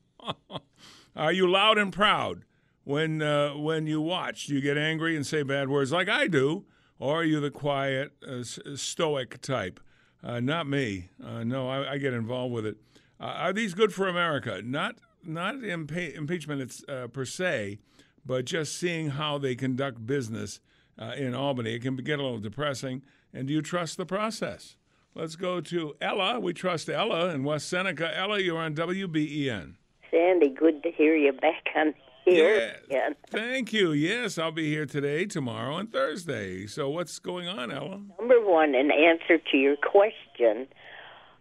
are 1.17 1.33
you 1.33 1.51
loud 1.51 1.77
and 1.77 1.93
proud 1.93 2.45
when, 2.85 3.21
uh, 3.21 3.51
when 3.51 3.87
you 3.87 4.01
watch? 4.01 4.47
Do 4.47 4.55
you 4.55 4.61
get 4.61 4.79
angry 4.79 5.17
and 5.17 5.27
say 5.27 5.43
bad 5.43 5.69
words 5.69 5.93
like 5.93 6.09
I 6.09 6.29
do? 6.29 6.65
Or 6.99 7.21
are 7.21 7.25
you 7.25 7.41
the 7.41 7.51
quiet, 7.51 8.13
uh, 8.27 8.43
stoic 8.43 9.43
type? 9.43 9.81
Uh, 10.23 10.41
not 10.41 10.67
me. 10.67 11.11
Uh, 11.23 11.45
no, 11.45 11.69
I, 11.69 11.93
I 11.93 11.99
get 11.99 12.15
involved 12.15 12.55
with 12.55 12.65
it. 12.65 12.77
Uh, 13.21 13.25
are 13.25 13.53
these 13.53 13.75
good 13.75 13.93
for 13.93 14.09
America? 14.09 14.63
Not 14.65 14.97
not 15.25 15.57
impe- 15.57 16.15
impeachment 16.15 16.63
it's, 16.63 16.85
uh, 16.89 17.09
per 17.09 17.25
se, 17.25 17.79
but 18.25 18.45
just 18.45 18.77
seeing 18.77 19.11
how 19.11 19.39
they 19.39 19.55
conduct 19.55 20.07
business 20.07 20.61
uh, 20.99 21.13
in 21.17 21.35
Albany. 21.35 21.75
It 21.75 21.83
can 21.83 21.97
get 21.97 22.19
a 22.19 22.23
little 22.23 22.39
depressing. 22.39 23.03
And 23.33 23.47
do 23.47 23.55
you 23.55 23.63
trust 23.63 23.97
the 23.97 24.07
process? 24.07 24.77
Let's 25.15 25.37
go 25.37 25.61
to 25.61 25.97
Ella. 26.01 26.39
We 26.41 26.53
trust 26.53 26.89
Ella 26.89 27.31
in 27.31 27.45
West 27.45 27.69
Seneca. 27.69 28.17
Ella, 28.17 28.41
you're 28.41 28.59
on 28.59 28.75
WBEN. 28.75 29.75
Sandy, 30.11 30.49
good 30.51 30.83
to 30.83 30.91
hear 30.91 31.15
you 31.17 31.33
back 31.33 31.67
on 31.77 31.95
here 32.25 32.75
again. 32.87 33.15
Thank 33.31 33.73
you. 33.73 33.93
Yes, 33.93 34.39
I'll 34.39 34.53
be 34.53 34.69
here 34.69 34.87
today, 34.87 35.27
tomorrow, 35.27 35.77
and 35.77 35.93
Thursday. 35.93 36.67
So 36.67 36.89
what's 36.89 37.19
going 37.19 37.49
on, 37.49 37.71
Ella? 37.71 38.01
Number 38.19 38.41
one, 38.41 38.75
in 38.75 38.91
answer 38.91 39.39
to 39.51 39.57
your 39.57 39.77
question, 39.77 40.67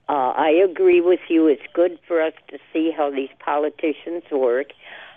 uh, 0.10 0.34
I 0.36 0.50
agree 0.50 1.02
with 1.02 1.20
you. 1.30 1.48
It's 1.48 1.62
good 1.74 2.00
for 2.08 2.22
us 2.22 2.34
to 2.50 2.58
see 2.72 2.91
how 2.96 3.12
these 3.12 3.30
politicians 3.43 4.24
work. 4.32 4.67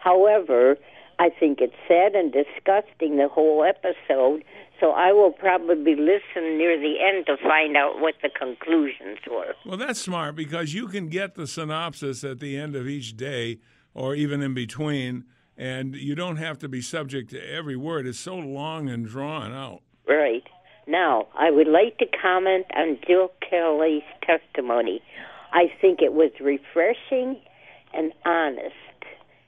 However, 0.03 0.77
I 1.19 1.29
think 1.29 1.61
it's 1.61 1.75
sad 1.87 2.15
and 2.15 2.33
disgusting, 2.33 3.17
the 3.17 3.29
whole 3.29 3.63
episode. 3.63 4.43
So 4.81 4.93
I 4.93 5.13
will 5.13 5.33
probably 5.33 5.95
listen 5.95 6.57
near 6.57 6.81
the 6.81 6.95
end 6.99 7.27
to 7.27 7.37
find 7.37 7.77
out 7.77 8.01
what 8.01 8.15
the 8.23 8.31
conclusions 8.31 9.19
were. 9.31 9.55
Well, 9.67 9.77
that's 9.77 10.01
smart 10.01 10.35
because 10.35 10.73
you 10.73 10.89
can 10.89 11.09
get 11.09 11.35
the 11.35 11.47
synopsis 11.47 12.25
at 12.25 12.41
the 12.41 12.57
end 12.57 12.75
of 12.75 12.89
each 12.89 13.17
day 13.17 13.61
or 13.93 14.15
even 14.15 14.41
in 14.41 14.55
between, 14.55 15.25
and 15.59 15.95
you 15.95 16.15
don't 16.15 16.37
have 16.37 16.59
to 16.61 16.69
be 16.69 16.81
subject 16.81 17.31
to 17.31 17.53
every 17.53 17.77
word. 17.77 18.07
It's 18.07 18.19
so 18.19 18.37
long 18.37 18.89
and 18.89 19.07
drawn 19.07 19.53
out. 19.53 19.83
Right. 20.09 20.45
Now, 20.91 21.29
I 21.39 21.53
would 21.53 21.69
like 21.69 21.99
to 21.99 22.07
comment 22.21 22.67
on 22.77 22.99
Jill 23.07 23.31
Kelly's 23.49 24.03
testimony. 24.27 25.01
I 25.53 25.67
think 25.81 26.03
it 26.03 26.15
was 26.15 26.33
refreshing 26.41 27.41
and 27.95 28.13
honest, 28.25 28.75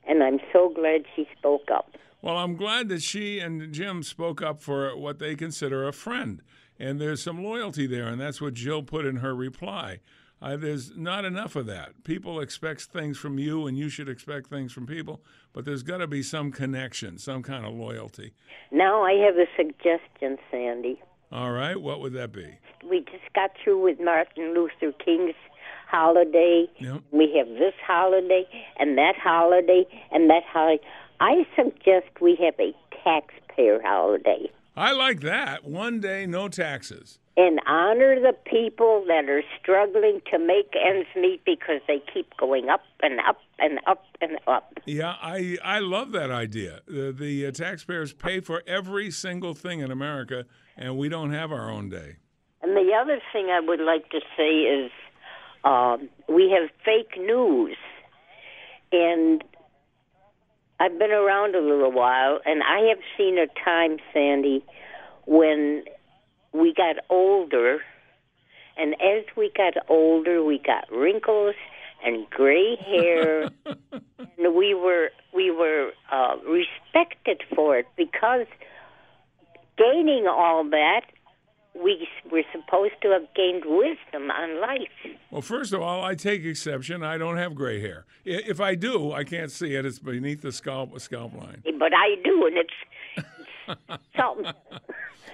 and 0.07 0.23
I'm 0.23 0.39
so 0.53 0.73
glad 0.73 1.03
she 1.17 1.27
spoke 1.37 1.69
up. 1.75 1.97
Well, 2.21 2.37
I'm 2.37 2.55
glad 2.55 2.89
that 2.91 3.03
she 3.03 3.41
and 3.41 3.73
Jim 3.73 4.05
spoke 4.05 4.41
up 4.41 4.63
for 4.63 4.97
what 4.97 5.19
they 5.19 5.35
consider 5.35 5.89
a 5.89 5.93
friend. 5.93 6.43
And 6.79 7.01
there's 7.01 7.21
some 7.21 7.43
loyalty 7.43 7.89
there, 7.89 8.07
and 8.07 8.21
that's 8.21 8.41
what 8.41 8.55
Jill 8.55 8.85
put 8.85 9.05
in 9.05 9.17
her 9.17 9.35
reply. 9.35 9.99
Uh, 10.41 10.57
there's 10.57 10.97
not 10.97 11.25
enough 11.25 11.57
of 11.57 11.67
that. 11.67 12.05
People 12.05 12.41
expect 12.41 12.83
things 12.83 13.19
from 13.19 13.41
you, 13.41 13.67
and 13.67 13.77
you 13.77 13.89
should 13.89 14.09
expect 14.09 14.47
things 14.47 14.73
from 14.73 14.87
people. 14.87 15.21
But 15.53 15.65
there's 15.65 15.83
got 15.83 15.99
to 15.99 16.07
be 16.07 16.23
some 16.23 16.53
connection, 16.53 17.19
some 17.19 17.43
kind 17.43 17.67
of 17.67 17.75
loyalty. 17.75 18.33
Now 18.71 19.03
I 19.03 19.15
have 19.15 19.35
a 19.37 19.47
suggestion, 19.57 20.39
Sandy. 20.49 21.01
All 21.33 21.51
right, 21.53 21.81
what 21.81 22.01
would 22.01 22.13
that 22.13 22.33
be? 22.33 22.59
We 22.89 23.01
just 23.01 23.33
got 23.35 23.53
through 23.63 23.83
with 23.83 23.99
Martin 24.01 24.55
Luther 24.55 24.93
King's 25.05 25.35
holiday. 25.89 26.67
Yep. 26.79 27.03
We 27.11 27.35
have 27.39 27.49
this 27.49 27.75
holiday 27.87 28.45
and 28.79 28.99
that 28.99 29.15
holiday 29.17 29.87
and 30.11 30.29
that 30.29 30.43
holiday. 30.53 30.83
I 31.21 31.47
suggest 31.57 32.21
we 32.21 32.37
have 32.37 32.55
a 32.61 32.73
taxpayer 33.03 33.81
holiday 33.83 34.51
I 34.75 34.93
like 34.93 35.21
that. 35.21 35.65
One 35.65 36.01
day, 36.01 36.25
no 36.25 36.49
taxes. 36.49 37.19
And 37.37 37.61
honor 37.67 38.21
the 38.21 38.35
people 38.45 39.05
that 39.09 39.29
are 39.29 39.43
struggling 39.61 40.21
to 40.31 40.39
make 40.39 40.73
ends 40.77 41.09
meet 41.17 41.43
because 41.45 41.81
they 41.89 42.03
keep 42.13 42.37
going 42.37 42.69
up 42.69 42.83
and 43.03 43.21
up 43.21 43.39
and 43.59 43.81
up 43.87 44.05
and 44.21 44.39
up. 44.47 44.79
Yeah, 44.85 45.15
I 45.23 45.57
I 45.65 45.79
love 45.79 46.13
that 46.13 46.31
idea. 46.31 46.81
The, 46.87 47.13
the 47.13 47.47
uh, 47.47 47.51
taxpayers 47.53 48.13
pay 48.13 48.41
for 48.41 48.63
every 48.67 49.11
single 49.11 49.55
thing 49.55 49.81
in 49.81 49.91
America, 49.91 50.45
and 50.77 50.99
we 50.99 51.09
don't 51.09 51.33
have 51.33 51.53
our 51.53 51.71
own 51.71 51.89
day. 51.89 52.17
And 52.63 52.77
the 52.77 52.93
other 52.95 53.21
thing 53.33 53.47
I 53.47 53.61
would 53.61 53.81
like 53.81 54.09
to 54.11 54.21
say 54.37 54.61
is 54.61 54.91
um, 55.65 56.09
we 56.29 56.51
have 56.51 56.71
fake 56.85 57.19
news. 57.19 57.77
And 58.93 59.43
I've 60.79 60.99
been 60.99 61.13
around 61.13 61.55
a 61.55 61.61
little 61.61 61.93
while, 61.93 62.41
and 62.45 62.63
I 62.63 62.89
have 62.89 62.99
seen 63.17 63.39
a 63.39 63.47
time, 63.65 63.99
Sandy, 64.13 64.65
when 65.27 65.85
we 66.53 66.73
got 66.75 66.97
older. 67.11 67.81
And 68.77 68.95
as 68.95 69.25
we 69.37 69.51
got 69.55 69.75
older, 69.89 70.43
we 70.43 70.59
got 70.59 70.91
wrinkles 70.91 71.55
and 72.05 72.29
gray 72.31 72.77
hair, 72.77 73.51
and 73.65 74.55
we 74.55 74.75
were 74.75 75.11
we 75.35 75.51
were 75.51 75.93
uh, 76.11 76.37
respected 76.47 77.43
for 77.55 77.77
it 77.77 77.87
because 77.97 78.47
gaining 79.79 80.27
all 80.27 80.65
that, 80.71 81.03
we 81.75 82.07
were 82.31 82.43
supposed 82.53 82.95
to 83.03 83.11
have 83.11 83.27
gained 83.35 83.65
wisdom 83.65 84.31
on 84.31 84.61
life. 84.61 85.17
Well, 85.31 85.43
first 85.43 85.73
of 85.73 85.81
all, 85.81 86.05
I 86.05 86.15
take 86.15 86.45
exception. 86.45 87.03
I 87.03 87.19
don't 87.19 87.37
have 87.37 87.55
gray 87.55 87.81
hair. 87.81 88.05
If 88.25 88.61
I 88.61 88.75
do, 88.75 89.13
I 89.13 89.25
can't 89.25 89.51
see 89.51 89.75
it. 89.75 89.87
It's 89.87 89.99
beneath 89.99 90.43
the 90.43 90.53
scalp 90.53 90.99
scalp 91.01 91.35
line. 91.35 91.63
But 91.79 91.93
I 91.95 92.17
do, 92.23 92.47
and 92.47 92.59
it's, 92.59 93.27
it's 93.89 94.03
something. 94.17 94.53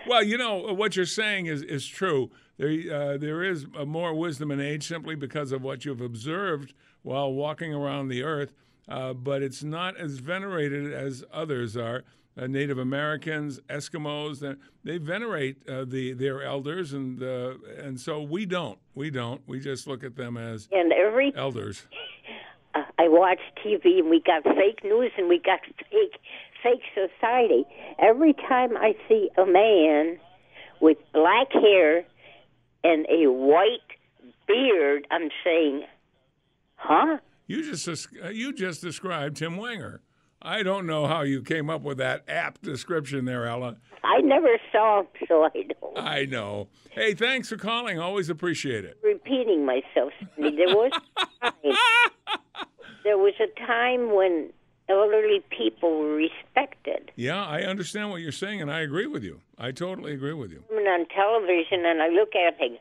Well, 0.07 0.23
you 0.23 0.39
know 0.39 0.73
what 0.75 0.97
you're 0.97 1.07
saying 1.07 1.47
is 1.47 1.63
is 1.63 1.87
true. 1.87 2.31
There 2.57 2.71
uh, 2.71 3.17
there 3.19 3.43
is 3.43 3.67
uh, 3.77 3.85
more 3.85 4.15
wisdom 4.15 4.51
in 4.51 4.61
age 4.61 4.87
simply 4.87 5.15
because 5.15 5.53
of 5.53 5.63
what 5.63 5.85
you've 5.85 6.01
observed 6.01 6.75
while 7.03 7.33
walking 7.33 7.73
around 7.73 8.09
the 8.09 8.23
earth, 8.23 8.53
uh, 8.89 9.13
but 9.13 9.43
it's 9.43 9.63
not 9.63 9.97
as 9.97 10.19
venerated 10.19 10.93
as 10.93 11.25
others 11.33 11.77
are. 11.77 12.05
Uh, 12.37 12.47
Native 12.47 12.79
Americans, 12.79 13.59
Eskimos, 13.69 14.39
they, 14.39 14.55
they 14.85 14.99
venerate 14.99 15.57
uh, 15.69 15.85
the 15.85 16.13
their 16.13 16.43
elders, 16.43 16.93
and 16.93 17.21
uh, 17.23 17.55
and 17.79 17.99
so 18.01 18.23
we 18.23 18.47
don't. 18.47 18.79
We 18.95 19.11
don't. 19.11 19.41
We 19.47 19.59
just 19.59 19.89
look 19.89 20.05
at 20.05 20.15
them 20.15 20.37
as 20.37 20.69
And 20.71 20.93
every 20.93 21.33
elders. 21.37 21.87
uh, 22.75 22.83
I 22.99 23.09
watch 23.09 23.41
TV, 23.65 23.99
and 23.99 24.09
we 24.09 24.21
got 24.21 24.45
fake 24.45 24.85
news, 24.85 25.11
and 25.19 25.29
we 25.29 25.41
got 25.41 25.61
fake 25.91 26.21
fake 26.63 26.83
society. 26.95 27.65
Every 27.99 28.33
time 28.33 28.77
I 28.77 28.95
see 29.09 29.31
a 29.37 29.47
man 29.47 30.19
with 30.81 30.99
black 31.13 31.53
hair 31.53 32.05
and 32.85 33.07
a 33.11 33.31
white 33.31 33.79
beard, 34.47 35.07
I'm 35.11 35.29
saying, 35.45 35.85
"Huh?" 36.77 37.19
You 37.47 37.63
just 37.63 38.09
uh, 38.23 38.29
you 38.29 38.53
just 38.53 38.81
described 38.81 39.37
Tim 39.37 39.57
Wenger. 39.57 40.03
I 40.41 40.63
don't 40.63 40.87
know 40.87 41.07
how 41.07 41.23
you 41.23 41.43
came 41.43 41.69
up 41.69 41.83
with 41.83 41.99
that 41.99 42.23
apt 42.29 42.63
description 42.63 43.25
there, 43.25 43.47
Ella. 43.47 43.77
I 44.05 44.21
never 44.21 44.57
saw 44.71 45.01
him, 45.01 45.07
so 45.27 45.43
I 45.45 45.51
don't. 45.51 45.99
I 45.99 46.25
know. 46.27 46.69
Hey, 46.91 47.15
thanks 47.15 47.49
for 47.49 47.57
calling. 47.57 47.99
Always 47.99 48.31
appreciate 48.31 48.85
it. 48.85 48.99
repeating 49.03 49.67
myself. 49.67 50.13
There 50.37 50.69
was 50.69 50.93
a 51.43 51.51
time, 51.51 51.75
there 53.03 53.19
was 53.19 53.35
a 53.41 53.67
time 53.67 54.15
when 54.15 54.51
elderly 54.89 55.43
people 55.51 55.99
were 55.99 56.15
respected. 56.15 57.13
Yeah, 57.17 57.45
I 57.45 57.63
understand 57.63 58.11
what 58.11 58.21
you're 58.21 58.33
saying, 58.33 58.61
and 58.61 58.71
I 58.71 58.81
agree 58.81 59.07
with 59.07 59.23
you. 59.23 59.41
I 59.59 59.73
totally 59.73 60.13
agree 60.15 60.33
with 60.33 60.51
you. 60.51 60.65
I'm 60.71 60.79
on 60.79 61.07
television 61.07 61.85
and 61.85 62.03
I 62.03 62.09
look 62.09 62.35
at 62.35 62.57
it, 62.61 62.81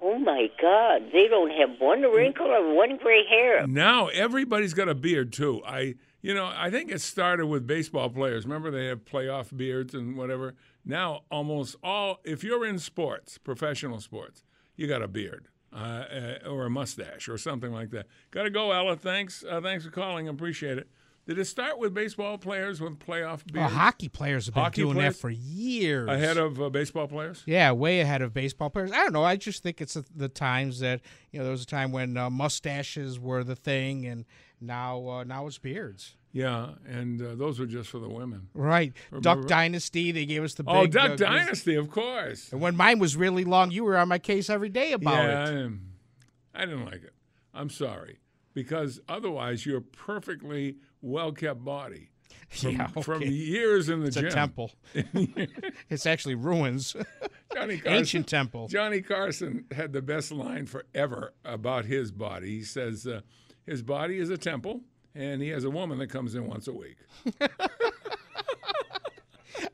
oh 0.00 0.18
my 0.18 0.48
God, 0.60 1.10
they 1.12 1.28
don't 1.28 1.50
have 1.50 1.80
one 1.80 2.02
wrinkle 2.02 2.46
or 2.46 2.74
one 2.74 2.96
gray 2.96 3.24
hair. 3.28 3.66
Now 3.66 4.08
everybody's 4.08 4.74
got 4.74 4.88
a 4.88 4.94
beard 4.94 5.32
too. 5.32 5.62
I, 5.64 5.94
you 6.20 6.34
know, 6.34 6.50
I 6.54 6.70
think 6.70 6.90
it 6.90 7.00
started 7.00 7.46
with 7.46 7.66
baseball 7.66 8.10
players. 8.10 8.44
Remember 8.44 8.70
they 8.70 8.86
have 8.86 9.04
playoff 9.04 9.56
beards 9.56 9.94
and 9.94 10.16
whatever. 10.16 10.54
Now 10.84 11.22
almost 11.30 11.76
all, 11.82 12.20
if 12.24 12.42
you're 12.42 12.66
in 12.66 12.78
sports, 12.78 13.38
professional 13.38 14.00
sports, 14.00 14.42
you 14.76 14.86
got 14.86 15.02
a 15.02 15.08
beard. 15.08 15.48
Uh, 15.74 16.38
uh, 16.44 16.50
or 16.50 16.66
a 16.66 16.70
mustache 16.70 17.30
or 17.30 17.38
something 17.38 17.72
like 17.72 17.88
that. 17.88 18.04
Got 18.30 18.42
to 18.42 18.50
go, 18.50 18.72
Ella. 18.72 18.94
Thanks. 18.94 19.42
Uh, 19.42 19.58
thanks 19.62 19.86
for 19.86 19.90
calling. 19.90 20.28
Appreciate 20.28 20.76
it. 20.76 20.86
Did 21.26 21.38
it 21.38 21.44
start 21.44 21.78
with 21.78 21.94
baseball 21.94 22.36
players 22.36 22.80
with 22.80 22.98
playoff 22.98 23.42
Oh, 23.48 23.52
beards? 23.52 23.72
hockey 23.72 24.08
players 24.08 24.46
have 24.46 24.54
been 24.54 24.64
Hockey 24.64 24.82
doing 24.82 24.94
players? 24.94 25.14
that 25.14 25.20
for 25.20 25.30
years. 25.30 26.08
Ahead 26.08 26.36
of 26.36 26.60
uh, 26.60 26.68
baseball 26.68 27.06
players? 27.06 27.44
Yeah, 27.46 27.70
way 27.72 28.00
ahead 28.00 28.22
of 28.22 28.34
baseball 28.34 28.70
players. 28.70 28.90
I 28.90 28.96
don't 28.96 29.12
know. 29.12 29.22
I 29.22 29.36
just 29.36 29.62
think 29.62 29.80
it's 29.80 29.94
the 29.94 30.28
times 30.28 30.80
that 30.80 31.00
you 31.30 31.38
know 31.38 31.44
there 31.44 31.52
was 31.52 31.62
a 31.62 31.66
time 31.66 31.92
when 31.92 32.16
uh, 32.16 32.28
mustaches 32.28 33.20
were 33.20 33.44
the 33.44 33.54
thing, 33.54 34.04
and 34.06 34.24
now 34.60 35.06
uh, 35.08 35.24
now 35.24 35.46
it's 35.46 35.58
beards. 35.58 36.16
Yeah, 36.32 36.70
and 36.88 37.20
uh, 37.22 37.34
those 37.36 37.60
were 37.60 37.66
just 37.66 37.90
for 37.90 37.98
the 38.00 38.08
women. 38.08 38.48
Right, 38.54 38.92
Remember- 39.10 39.42
Duck 39.42 39.48
Dynasty. 39.48 40.10
They 40.12 40.26
gave 40.26 40.42
us 40.42 40.54
the 40.54 40.64
big. 40.64 40.74
Oh, 40.74 40.86
Duck 40.86 41.10
uh, 41.12 41.16
Dynasty, 41.16 41.76
of 41.76 41.90
course. 41.90 42.50
And 42.50 42.60
when 42.60 42.74
mine 42.74 42.98
was 42.98 43.16
really 43.16 43.44
long, 43.44 43.70
you 43.70 43.84
were 43.84 43.96
on 43.96 44.08
my 44.08 44.18
case 44.18 44.50
every 44.50 44.70
day 44.70 44.92
about 44.92 45.12
yeah, 45.24 45.48
it. 45.48 45.72
I, 46.54 46.62
I 46.62 46.64
didn't 46.64 46.86
like 46.86 47.04
it. 47.04 47.12
I'm 47.54 47.70
sorry. 47.70 48.18
Because 48.54 49.00
otherwise, 49.08 49.64
you're 49.64 49.80
perfectly 49.80 50.76
well 51.02 51.32
kept 51.32 51.62
body. 51.64 52.08
From, 52.48 52.70
Yeah, 52.72 52.86
from 52.88 53.22
years 53.22 53.88
in 53.88 54.00
the 54.00 54.06
It's 54.08 54.16
gym. 54.16 54.26
a 54.26 54.30
temple. 54.30 54.70
it's 55.90 56.06
actually 56.06 56.34
ruins. 56.34 56.94
Johnny 57.54 57.76
Carson, 57.78 57.98
Ancient 57.98 58.26
temple. 58.28 58.68
Johnny 58.68 59.00
Carson 59.02 59.64
had 59.72 59.92
the 59.92 60.02
best 60.02 60.32
line 60.32 60.66
forever 60.66 61.32
about 61.44 61.84
his 61.86 62.10
body. 62.12 62.48
He 62.58 62.62
says, 62.62 63.06
uh, 63.06 63.20
his 63.66 63.82
body 63.82 64.18
is 64.18 64.28
a 64.30 64.36
temple, 64.38 64.80
and 65.14 65.40
he 65.40 65.48
has 65.48 65.64
a 65.64 65.70
woman 65.70 65.98
that 65.98 66.08
comes 66.08 66.34
in 66.34 66.46
once 66.46 66.68
a 66.68 66.72
week. 66.72 66.96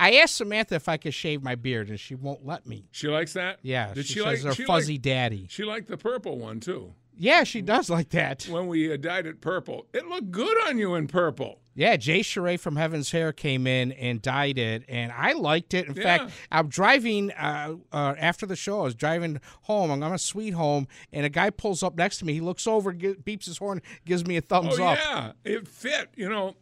I 0.01 0.17
asked 0.17 0.37
Samantha 0.37 0.77
if 0.77 0.89
I 0.89 0.97
could 0.97 1.15
shave 1.15 1.43
my 1.43 1.55
beard, 1.57 1.89
and 1.89 1.99
she 1.99 2.15
won't 2.15 2.47
let 2.47 2.67
me. 2.67 2.85
She 2.93 3.09
likes 3.09 3.33
that? 3.33 3.59
Yeah, 3.63 3.93
Did 3.95 4.07
she, 4.07 4.15
she 4.15 4.21
says 4.21 4.45
like- 4.45 4.51
her 4.53 4.55
she 4.55 4.65
fuzzy 4.65 4.93
liked- 4.95 5.03
daddy. 5.05 5.47
She 5.51 5.65
liked 5.65 5.89
the 5.89 5.97
purple 5.97 6.39
one, 6.39 6.61
too. 6.61 6.95
Yeah, 7.21 7.43
she 7.45 7.61
does 7.63 7.91
like 7.91 8.11
that. 8.11 8.45
When 8.45 8.69
we 8.69 8.93
uh, 8.93 8.97
dyed 8.97 9.27
it 9.27 9.41
purple, 9.41 9.87
it 9.93 10.07
looked 10.07 10.31
good 10.31 10.57
on 10.69 10.79
you 10.79 10.95
in 10.95 11.09
purple. 11.09 11.59
Yeah, 11.75 11.97
Jay 11.97 12.21
Sheree 12.21 12.59
from 12.59 12.77
Heaven's 12.77 13.11
Hair 13.11 13.33
came 13.33 13.67
in 13.67 13.93
and 13.93 14.23
dyed 14.23 14.57
it, 14.59 14.85
and 14.89 15.13
I 15.13 15.33
liked 15.33 15.75
it. 15.75 15.87
In 15.89 15.95
Yeah. 15.95 16.03
fact, 16.03 16.33
I'm 16.51 16.69
driving 16.69 17.31
uh, 17.33 17.75
uh, 17.93 18.15
after 18.19 18.47
the 18.47 18.57
show. 18.57 18.81
I 18.81 18.85
was 18.85 18.95
driving 18.95 19.41
home. 19.63 19.91
I'm 19.91 20.03
on 20.03 20.13
a 20.13 20.19
sweet 20.19 20.55
home, 20.55 20.89
and 21.13 21.27
a 21.27 21.29
guy 21.29 21.51
pulls 21.51 21.83
up 21.83 21.97
next 21.97 22.19
to 22.19 22.25
me. 22.25 22.35
He 22.35 22.41
looks 22.41 22.67
over, 22.67 22.93
beeps 22.93 23.47
his 23.47 23.59
horn, 23.59 23.83
gives 24.05 24.27
me 24.27 24.37
a 24.37 24.41
thumbs 24.41 24.79
oh, 24.79 24.85
up. 24.85 24.99
yeah. 24.99 25.33
It 25.45 25.69
fit. 25.69 26.09
You 26.17 26.29
know, 26.29 26.55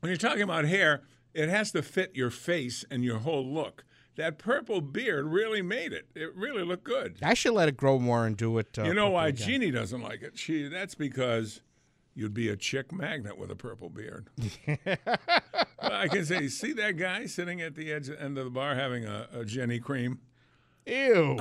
when 0.00 0.10
you're 0.10 0.16
talking 0.16 0.42
about 0.42 0.64
hair, 0.64 1.02
it 1.34 1.48
has 1.48 1.72
to 1.72 1.82
fit 1.82 2.12
your 2.14 2.30
face 2.30 2.84
and 2.90 3.04
your 3.04 3.18
whole 3.18 3.44
look. 3.46 3.84
That 4.16 4.38
purple 4.38 4.80
beard 4.80 5.26
really 5.26 5.62
made 5.62 5.92
it. 5.92 6.06
It 6.14 6.34
really 6.34 6.64
looked 6.64 6.84
good. 6.84 7.18
I 7.22 7.34
should 7.34 7.52
let 7.52 7.68
it 7.68 7.76
grow 7.76 7.98
more 7.98 8.26
and 8.26 8.36
do 8.36 8.56
it. 8.58 8.78
Uh, 8.78 8.84
you 8.84 8.94
know 8.94 9.10
why 9.10 9.28
again. 9.28 9.46
Jeannie 9.46 9.70
doesn't 9.70 10.00
like 10.02 10.22
it? 10.22 10.38
She 10.38 10.68
that's 10.68 10.94
because 10.94 11.60
you'd 12.14 12.34
be 12.34 12.48
a 12.48 12.56
chick 12.56 12.92
magnet 12.92 13.38
with 13.38 13.50
a 13.50 13.56
purple 13.56 13.90
beard. 13.90 14.28
I 15.78 16.08
can 16.08 16.24
say, 16.24 16.48
see 16.48 16.72
that 16.72 16.96
guy 16.96 17.26
sitting 17.26 17.60
at 17.60 17.74
the 17.74 17.92
edge 17.92 18.08
end 18.08 18.38
of 18.38 18.44
the 18.44 18.50
bar 18.50 18.74
having 18.74 19.04
a, 19.04 19.28
a 19.32 19.44
Genny 19.44 19.80
Cream? 19.80 20.20
Ew. 20.86 21.38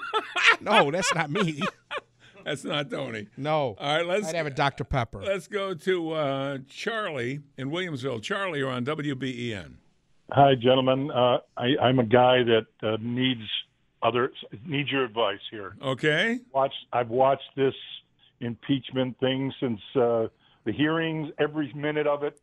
no, 0.60 0.90
that's 0.90 1.14
not 1.14 1.30
me. 1.30 1.62
That's 2.42 2.64
not 2.64 2.90
Tony. 2.90 3.28
No. 3.36 3.76
All 3.78 3.96
right, 3.96 4.06
let's 4.06 4.28
I'd 4.28 4.34
have 4.34 4.46
a 4.46 4.50
Dr. 4.50 4.82
Pepper. 4.82 5.22
let's 5.22 5.46
go 5.46 5.74
to 5.74 6.12
uh, 6.12 6.58
Charlie 6.68 7.40
in 7.58 7.70
Williamsville. 7.70 8.22
Charlie, 8.22 8.60
you're 8.60 8.70
on 8.70 8.82
WBEN. 8.82 9.74
Hi, 10.32 10.54
gentlemen. 10.54 11.10
Uh, 11.10 11.38
I, 11.56 11.76
I'm 11.82 11.98
a 11.98 12.04
guy 12.04 12.42
that 12.44 12.66
uh, 12.82 12.96
needs 13.00 13.42
other 14.02 14.32
needs 14.64 14.90
your 14.90 15.04
advice 15.04 15.40
here. 15.50 15.76
Okay. 15.82 16.38
Watch. 16.52 16.72
I've 16.92 17.10
watched 17.10 17.50
this 17.56 17.74
impeachment 18.40 19.18
thing 19.18 19.52
since 19.60 19.80
uh, 19.96 20.28
the 20.64 20.72
hearings, 20.72 21.30
every 21.38 21.72
minute 21.74 22.06
of 22.06 22.22
it. 22.22 22.40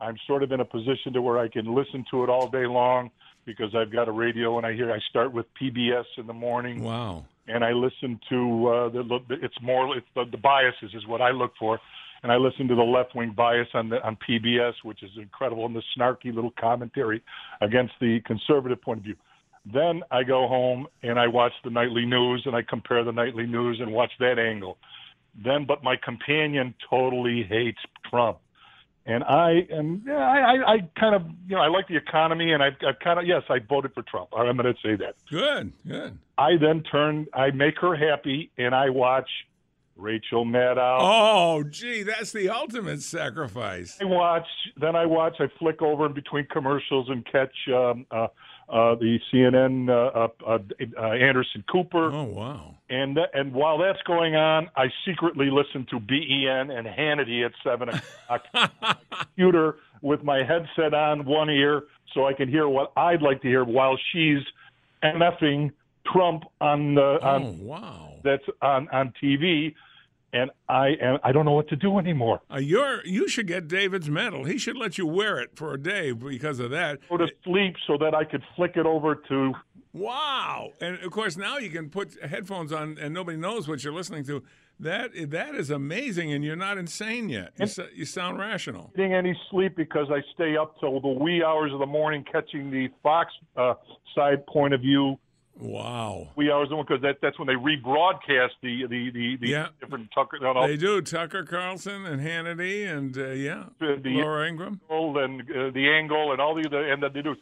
I'm 0.00 0.16
sort 0.26 0.42
of 0.42 0.52
in 0.52 0.60
a 0.60 0.64
position 0.64 1.12
to 1.14 1.22
where 1.22 1.38
I 1.38 1.48
can 1.48 1.74
listen 1.74 2.04
to 2.10 2.24
it 2.24 2.30
all 2.30 2.48
day 2.48 2.66
long 2.66 3.10
because 3.44 3.74
I've 3.74 3.90
got 3.90 4.08
a 4.08 4.12
radio 4.12 4.58
and 4.58 4.66
I 4.66 4.74
hear. 4.74 4.92
I 4.92 4.98
start 5.08 5.32
with 5.32 5.46
PBS 5.60 6.04
in 6.18 6.26
the 6.26 6.34
morning. 6.34 6.82
Wow. 6.82 7.24
and 7.46 7.64
I 7.64 7.72
listen 7.72 8.20
to 8.28 8.66
uh, 8.68 8.88
the. 8.90 9.20
It's 9.30 9.60
more. 9.62 9.96
It's 9.96 10.06
the, 10.14 10.24
the 10.30 10.36
biases 10.36 10.92
is 10.94 11.06
what 11.06 11.20
I 11.20 11.30
look 11.30 11.52
for, 11.58 11.80
and 12.22 12.32
I 12.32 12.36
listen 12.36 12.68
to 12.68 12.74
the 12.74 12.82
left 12.82 13.14
wing 13.14 13.32
bias 13.36 13.68
on 13.74 13.88
the 13.88 14.02
on 14.04 14.16
PBS, 14.16 14.74
which 14.82 15.02
is 15.02 15.10
incredible, 15.16 15.66
and 15.66 15.74
the 15.74 15.82
snarky 15.96 16.34
little 16.34 16.52
commentary 16.58 17.22
against 17.60 17.94
the 18.00 18.20
conservative 18.26 18.80
point 18.80 18.98
of 18.98 19.04
view. 19.04 19.16
Then 19.64 20.02
I 20.10 20.22
go 20.22 20.48
home 20.48 20.86
and 21.02 21.18
I 21.18 21.26
watch 21.26 21.52
the 21.62 21.70
nightly 21.70 22.06
news 22.06 22.42
and 22.46 22.56
I 22.56 22.62
compare 22.62 23.04
the 23.04 23.12
nightly 23.12 23.46
news 23.46 23.80
and 23.80 23.92
watch 23.92 24.12
that 24.18 24.38
angle. 24.38 24.78
Then, 25.44 25.66
but 25.66 25.84
my 25.84 25.96
companion 26.02 26.74
totally 26.88 27.42
hates 27.42 27.78
Trump 28.08 28.38
and 29.08 29.24
I 29.24 29.66
am, 29.72 30.02
yeah, 30.06 30.18
I, 30.18 30.74
I 30.74 30.78
kind 31.00 31.14
of, 31.14 31.22
you 31.48 31.56
know, 31.56 31.62
I 31.62 31.68
like 31.68 31.88
the 31.88 31.96
economy, 31.96 32.52
and 32.52 32.62
I've, 32.62 32.74
I've 32.86 32.98
kind 33.02 33.18
of, 33.18 33.26
yes, 33.26 33.42
I 33.48 33.58
voted 33.58 33.94
for 33.94 34.02
Trump. 34.02 34.28
I'm 34.36 34.54
going 34.58 34.72
to 34.72 34.80
say 34.82 34.96
that. 34.96 35.14
Good, 35.30 35.72
good. 35.86 36.18
I 36.36 36.58
then 36.60 36.82
turn, 36.82 37.26
I 37.32 37.50
make 37.50 37.78
her 37.80 37.96
happy, 37.96 38.50
and 38.58 38.74
I 38.74 38.90
watch 38.90 39.28
Rachel 39.98 40.46
Maddow. 40.46 40.98
Oh, 41.00 41.64
gee, 41.64 42.04
that's 42.04 42.32
the 42.32 42.48
ultimate 42.48 43.02
sacrifice. 43.02 43.98
I 44.00 44.04
watch, 44.04 44.46
then 44.80 44.94
I 44.96 45.06
watch, 45.06 45.36
I 45.40 45.48
flick 45.58 45.82
over 45.82 46.06
in 46.06 46.12
between 46.12 46.46
commercials 46.46 47.08
and 47.10 47.26
catch 47.26 47.54
um, 47.68 48.06
uh, 48.10 48.28
uh, 48.68 48.94
the 48.94 49.18
CNN 49.32 49.88
uh, 49.88 50.28
uh, 50.46 50.58
uh, 50.96 51.02
Anderson 51.12 51.64
Cooper. 51.70 52.12
Oh 52.12 52.24
wow! 52.24 52.74
And 52.90 53.16
th- 53.16 53.28
and 53.32 53.52
while 53.52 53.78
that's 53.78 54.02
going 54.02 54.36
on, 54.36 54.70
I 54.76 54.86
secretly 55.06 55.50
listen 55.50 55.86
to 55.90 55.98
BEN 55.98 56.70
and 56.70 56.86
Hannity 56.86 57.44
at 57.44 57.52
seven 57.64 57.88
o'clock. 57.88 58.44
computer 59.18 59.76
with 60.02 60.22
my 60.22 60.42
headset 60.44 60.94
on 60.94 61.24
one 61.24 61.50
ear, 61.50 61.84
so 62.14 62.26
I 62.26 62.34
can 62.34 62.48
hear 62.48 62.68
what 62.68 62.92
I'd 62.96 63.22
like 63.22 63.42
to 63.42 63.48
hear 63.48 63.64
while 63.64 63.98
she's 64.12 64.42
mfing 65.02 65.72
Trump 66.12 66.44
on 66.60 66.94
the 66.94 67.18
on 67.22 67.42
oh, 67.44 67.56
wow. 67.60 68.12
that's 68.22 68.44
on 68.62 68.88
on 68.90 69.12
TV 69.22 69.74
and 70.32 70.50
I 70.68 70.88
am 71.00 71.18
I 71.24 71.32
don't 71.32 71.44
know 71.44 71.52
what 71.52 71.68
to 71.68 71.76
do 71.76 71.98
anymore. 71.98 72.40
Uh, 72.52 72.58
you're 72.58 73.04
you 73.06 73.28
should 73.28 73.46
get 73.46 73.68
David's 73.68 74.10
medal. 74.10 74.44
He 74.44 74.58
should 74.58 74.76
let 74.76 74.98
you 74.98 75.06
wear 75.06 75.38
it 75.38 75.56
for 75.56 75.74
a 75.74 75.82
day 75.82 76.12
because 76.12 76.60
of 76.60 76.70
that. 76.70 76.98
Go 77.08 77.16
to 77.16 77.28
sleep 77.44 77.74
so 77.86 77.96
that 77.98 78.14
I 78.14 78.24
could 78.24 78.42
flick 78.56 78.76
it 78.76 78.86
over 78.86 79.14
to. 79.28 79.52
Wow! 79.92 80.72
And 80.80 80.98
of 80.98 81.10
course 81.10 81.36
now 81.36 81.58
you 81.58 81.70
can 81.70 81.88
put 81.88 82.22
headphones 82.22 82.72
on 82.72 82.98
and 83.00 83.14
nobody 83.14 83.38
knows 83.38 83.68
what 83.68 83.82
you're 83.82 83.92
listening 83.92 84.24
to. 84.24 84.42
That 84.80 85.10
that 85.30 85.56
is 85.56 85.70
amazing, 85.70 86.32
and 86.32 86.44
you're 86.44 86.54
not 86.54 86.78
insane 86.78 87.28
yet. 87.28 87.50
You, 87.58 87.66
so, 87.66 87.86
you 87.92 88.04
sound 88.04 88.38
rational. 88.38 88.92
Getting 88.94 89.12
any 89.12 89.36
sleep 89.50 89.74
because 89.74 90.06
I 90.08 90.20
stay 90.34 90.56
up 90.56 90.78
till 90.78 91.00
the 91.00 91.08
wee 91.08 91.42
hours 91.42 91.72
of 91.72 91.80
the 91.80 91.86
morning 91.86 92.24
catching 92.30 92.70
the 92.70 92.88
Fox 93.02 93.32
uh, 93.56 93.74
side 94.14 94.46
point 94.46 94.74
of 94.74 94.80
view 94.80 95.18
Wow. 95.60 96.28
We 96.36 96.52
hours 96.52 96.68
because 96.68 97.02
that 97.02 97.16
that's 97.20 97.38
when 97.38 97.48
they 97.48 97.54
rebroadcast 97.54 98.50
the 98.62 98.86
the 98.88 99.10
the, 99.10 99.36
the 99.40 99.48
yeah. 99.48 99.68
different 99.80 100.08
Tucker. 100.14 100.38
No, 100.40 100.52
no. 100.52 100.66
They 100.66 100.76
do 100.76 101.02
Tucker 101.02 101.42
Carlson 101.42 102.06
and 102.06 102.22
Hannity 102.22 102.86
and 102.86 103.16
uh, 103.18 103.30
yeah, 103.30 103.64
the, 103.80 104.00
the 104.02 104.10
Laura 104.10 104.48
Ingraham 104.48 104.80
and 104.88 105.40
uh, 105.42 105.70
the 105.70 105.88
angle 105.88 106.30
and 106.30 106.40
all 106.40 106.54
the 106.54 106.64
other 106.66 106.90
and 106.92 107.02
the, 107.02 107.08
the 107.08 107.22
news. 107.22 107.38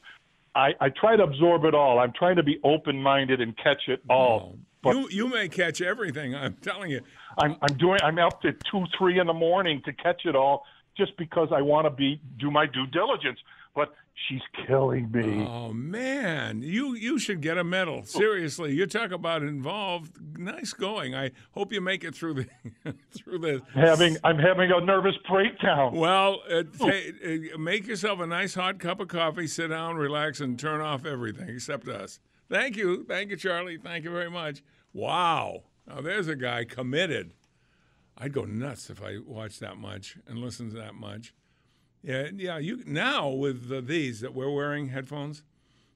I 0.55 0.71
I 0.81 0.89
try 0.89 1.17
to 1.17 1.25
absorb 1.25 1.65
it 1.67 1.75
all. 1.75 1.99
I'm 1.99 2.13
trying 2.13 2.37
to 2.37 2.43
be 2.43 2.59
open 2.65 3.03
minded 3.03 3.43
and 3.43 3.55
catch 3.59 3.83
it 3.89 4.01
all. 4.09 4.57
But 4.83 4.97
you 4.97 5.09
you 5.11 5.29
may 5.29 5.49
catch 5.49 5.83
everything. 5.83 6.35
I'm 6.35 6.55
telling 6.55 6.91
you. 6.91 7.03
I'm 7.37 7.57
I'm 7.61 7.77
doing. 7.77 7.99
I'm 8.03 8.19
up 8.19 8.41
to 8.43 8.53
two 8.71 8.85
three 8.97 9.19
in 9.19 9.27
the 9.27 9.35
morning 9.35 9.83
to 9.85 9.93
catch 9.93 10.23
it 10.25 10.35
all 10.35 10.65
just 10.97 11.15
because 11.19 11.49
I 11.53 11.61
want 11.61 11.85
to 11.85 11.91
be 11.91 12.19
do 12.39 12.51
my 12.51 12.65
due 12.65 12.87
diligence. 12.87 13.39
But 13.77 13.93
she's 14.27 14.41
killing 14.67 15.13
me. 15.13 15.45
Oh 15.47 15.73
man, 15.73 16.63
you 16.63 16.95
you 16.95 17.19
should 17.19 17.43
get 17.43 17.59
a 17.59 17.63
medal. 17.63 18.05
Seriously, 18.05 18.75
you 18.75 18.87
talk 18.87 19.13
about 19.13 19.43
involved. 19.43 20.17
Nice 20.39 20.73
going. 20.73 21.15
I 21.15 21.33
hope 21.53 21.75
you 21.75 21.83
make 21.83 22.03
it 22.03 22.15
through 22.15 22.35
the 22.35 22.47
through 23.15 23.39
the. 23.39 23.63
Having 23.75 24.17
I'm 24.25 24.39
having 24.39 24.73
a 24.73 24.81
nervous 24.81 25.15
breakdown. 25.29 25.95
Well, 25.95 26.41
uh, 26.51 26.63
t- 26.79 27.51
uh, 27.55 27.59
make 27.59 27.87
yourself 27.87 28.19
a 28.21 28.27
nice 28.27 28.55
hot 28.55 28.79
cup 28.79 28.99
of 28.99 29.09
coffee. 29.09 29.47
Sit 29.47 29.69
down, 29.69 29.97
relax, 29.97 30.41
and 30.41 30.59
turn 30.59 30.81
off 30.81 31.05
everything 31.05 31.51
except 31.51 31.87
us. 31.87 32.19
Thank 32.49 32.77
you, 32.77 33.05
thank 33.05 33.29
you, 33.31 33.37
Charlie. 33.37 33.77
Thank 33.77 34.05
you 34.05 34.11
very 34.11 34.31
much. 34.31 34.63
Wow, 34.95 35.65
now 35.87 36.01
there's 36.01 36.29
a 36.29 36.37
guy 36.37 36.65
committed. 36.65 37.35
I'd 38.17 38.33
go 38.33 38.47
nuts 38.47 38.89
if 38.89 39.03
I 39.03 39.19
watched 39.23 39.61
that 39.61 39.77
much 39.77 40.17
and 40.27 40.39
listened 40.39 40.71
to 40.71 40.79
that 40.79 40.95
much. 40.95 41.35
Yeah, 42.03 42.29
yeah. 42.35 42.59
You 42.59 42.83
now 42.87 43.29
with 43.29 43.69
the, 43.69 43.81
these 43.81 44.21
that 44.21 44.35
we're 44.35 44.51
wearing 44.51 44.89
headphones, 44.89 45.43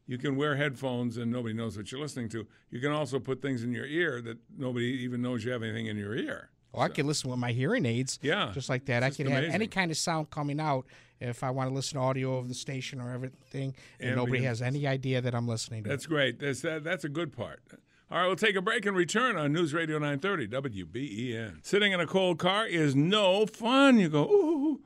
you 0.06 0.18
can 0.18 0.36
wear 0.36 0.56
headphones 0.56 1.16
and 1.16 1.30
nobody 1.30 1.54
knows 1.54 1.76
what 1.76 1.92
you're 1.92 2.00
listening 2.00 2.28
to. 2.30 2.46
You 2.70 2.80
can 2.80 2.90
also 2.90 3.18
put 3.18 3.40
things 3.40 3.62
in 3.62 3.72
your 3.72 3.86
ear 3.86 4.20
that 4.22 4.38
nobody 4.56 4.86
even 4.86 5.22
knows 5.22 5.44
you 5.44 5.52
have 5.52 5.62
anything 5.62 5.86
in 5.86 5.96
your 5.96 6.16
ear. 6.16 6.50
Oh, 6.74 6.78
so. 6.78 6.84
I 6.84 6.88
can 6.88 7.06
listen 7.06 7.30
with 7.30 7.38
my 7.38 7.52
hearing 7.52 7.86
aids. 7.86 8.18
Yeah, 8.22 8.50
just 8.52 8.68
like 8.68 8.86
that. 8.86 9.02
I 9.02 9.10
can 9.10 9.26
amazing. 9.26 9.44
have 9.46 9.54
any 9.54 9.66
kind 9.66 9.90
of 9.90 9.96
sound 9.96 10.30
coming 10.30 10.60
out 10.60 10.86
if 11.20 11.44
I 11.44 11.50
want 11.50 11.68
to 11.68 11.74
listen 11.74 11.98
to 11.98 12.04
audio 12.04 12.38
of 12.38 12.48
the 12.48 12.54
station 12.54 13.00
or 13.00 13.12
everything, 13.12 13.74
and, 13.98 14.10
and 14.10 14.16
nobody 14.16 14.42
has 14.44 14.62
any 14.62 14.86
idea 14.86 15.20
that 15.20 15.34
I'm 15.34 15.46
listening. 15.46 15.84
To 15.84 15.88
it. 15.88 15.92
That's 15.92 16.06
great. 16.06 16.38
That's 16.38 16.62
that, 16.62 16.84
that's 16.84 17.04
a 17.04 17.08
good 17.08 17.36
part. 17.36 17.60
All 18.10 18.18
right, 18.18 18.26
we'll 18.26 18.34
take 18.34 18.56
a 18.56 18.60
break 18.60 18.86
and 18.86 18.96
return 18.96 19.36
on 19.36 19.52
News 19.52 19.72
Radio 19.72 19.96
930 19.98 20.48
WBEN. 20.48 21.64
Sitting 21.64 21.92
in 21.92 22.00
a 22.00 22.06
cold 22.08 22.40
car 22.40 22.66
is 22.66 22.96
no 22.96 23.46
fun. 23.46 24.00
You 24.00 24.08
go, 24.08 24.24
ooh. 24.24 24.80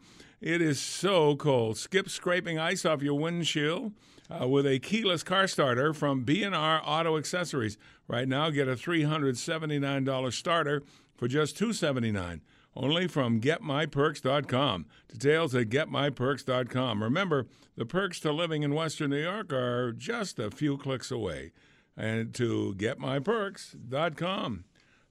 It 0.44 0.60
is 0.60 0.78
so 0.78 1.36
cold. 1.36 1.78
Skip 1.78 2.10
scraping 2.10 2.58
ice 2.58 2.84
off 2.84 3.00
your 3.00 3.18
windshield 3.18 3.92
uh, 4.30 4.46
with 4.46 4.66
a 4.66 4.78
keyless 4.78 5.22
car 5.22 5.48
starter 5.48 5.94
from 5.94 6.22
B&R 6.22 6.82
Auto 6.84 7.16
Accessories. 7.16 7.78
Right 8.08 8.28
now, 8.28 8.50
get 8.50 8.68
a 8.68 8.76
$379 8.76 10.32
starter 10.34 10.82
for 11.16 11.28
just 11.28 11.58
$279 11.58 12.42
only 12.76 13.06
from 13.06 13.40
getmyperks.com. 13.40 14.84
Details 15.08 15.54
at 15.54 15.70
getmyperks.com. 15.70 17.02
Remember, 17.02 17.46
the 17.76 17.86
perks 17.86 18.20
to 18.20 18.30
living 18.30 18.62
in 18.62 18.74
Western 18.74 19.10
New 19.10 19.22
York 19.22 19.50
are 19.50 19.92
just 19.92 20.38
a 20.38 20.50
few 20.50 20.76
clicks 20.76 21.10
away. 21.10 21.52
And 21.96 22.34
to 22.34 22.74
getmyperks.com. 22.76 24.64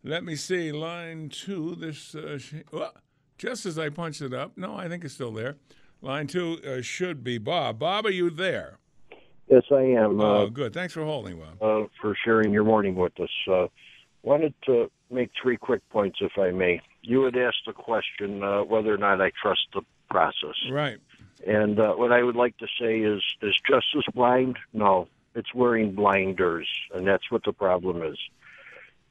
Let 0.04 0.24
me 0.24 0.36
see, 0.36 0.72
line 0.72 1.30
two. 1.30 1.76
This 1.76 2.14
uh, 2.14 2.38
just 3.44 3.66
as 3.66 3.78
I 3.78 3.90
punched 3.90 4.22
it 4.22 4.34
up. 4.34 4.54
No, 4.56 4.74
I 4.76 4.88
think 4.88 5.04
it's 5.04 5.14
still 5.14 5.34
there. 5.34 5.58
Line 6.02 6.28
two 6.28 6.60
uh, 6.66 6.82
should 6.82 7.24
be 7.24 7.38
Bob. 7.38 7.78
Bob, 7.78 8.06
are 8.06 8.12
you 8.12 8.30
there? 8.30 8.80
Yes, 9.50 9.64
I 9.70 9.82
am. 9.82 10.22
Oh, 10.22 10.44
uh, 10.44 10.46
good. 10.46 10.74
Thanks 10.74 10.94
for 10.94 11.04
holding, 11.04 11.38
Bob. 11.38 11.62
Uh, 11.62 11.88
for 12.02 12.16
sharing 12.24 12.54
your 12.54 12.64
morning 12.64 12.96
with 12.96 13.20
us. 13.20 13.30
Uh, 13.52 13.68
wanted 14.22 14.54
to 14.66 14.90
make 15.12 15.30
three 15.42 15.58
quick 15.58 15.82
points, 15.90 16.20
if 16.22 16.32
I 16.38 16.52
may. 16.52 16.82
You 17.02 17.24
had 17.24 17.36
asked 17.36 17.64
the 17.68 17.74
question 17.74 18.42
uh, 18.42 18.64
whether 18.64 18.94
or 18.94 18.98
not 18.98 19.20
I 19.20 19.32
trust 19.42 19.68
the 19.74 19.82
process. 20.10 20.56
Right. 20.72 21.00
And 21.46 21.78
uh, 21.82 21.96
what 21.96 22.14
I 22.14 22.24
would 22.24 22.38
like 22.38 22.58
to 22.60 22.68
say 22.80 23.00
is, 23.00 23.22
is 23.42 23.54
justice 23.70 24.06
blind? 24.16 24.58
No, 24.72 25.10
it's 25.36 25.54
wearing 25.54 25.94
blinders, 25.94 26.70
and 26.94 27.06
that's 27.06 27.30
what 27.30 27.44
the 27.44 27.52
problem 27.52 28.02
is. 28.04 28.18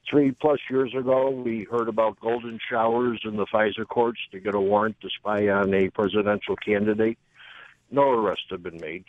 Three 0.08 0.32
plus 0.32 0.58
years 0.68 0.94
ago, 0.94 1.30
we 1.30 1.64
heard 1.70 1.88
about 1.88 2.20
golden 2.20 2.58
showers 2.68 3.20
in 3.24 3.36
the 3.36 3.46
FISA 3.46 3.86
courts 3.88 4.20
to 4.32 4.40
get 4.40 4.54
a 4.54 4.60
warrant 4.60 5.00
to 5.00 5.08
spy 5.08 5.48
on 5.48 5.72
a 5.72 5.90
presidential 5.90 6.56
candidate. 6.56 7.18
No 7.90 8.10
arrests 8.10 8.46
have 8.50 8.62
been 8.62 8.80
made. 8.80 9.04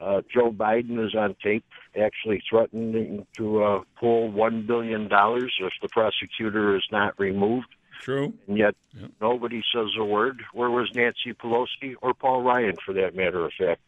Uh, 0.00 0.20
Joe 0.34 0.50
Biden 0.50 1.04
is 1.04 1.14
on 1.14 1.36
tape 1.42 1.64
actually 1.96 2.42
threatening 2.48 3.24
to 3.36 3.62
uh, 3.62 3.80
pull 4.00 4.32
$1 4.32 4.66
billion 4.66 5.04
if 5.04 5.72
the 5.80 5.88
prosecutor 5.90 6.74
is 6.76 6.84
not 6.90 7.18
removed. 7.20 7.68
True. 8.00 8.32
And 8.48 8.58
yet 8.58 8.74
yep. 8.98 9.12
nobody 9.20 9.62
says 9.72 9.90
a 9.96 10.04
word. 10.04 10.42
Where 10.52 10.70
was 10.70 10.90
Nancy 10.92 11.34
Pelosi 11.34 11.94
or 12.02 12.14
Paul 12.14 12.42
Ryan, 12.42 12.76
for 12.84 12.92
that 12.94 13.14
matter 13.14 13.44
of 13.44 13.52
fact? 13.56 13.80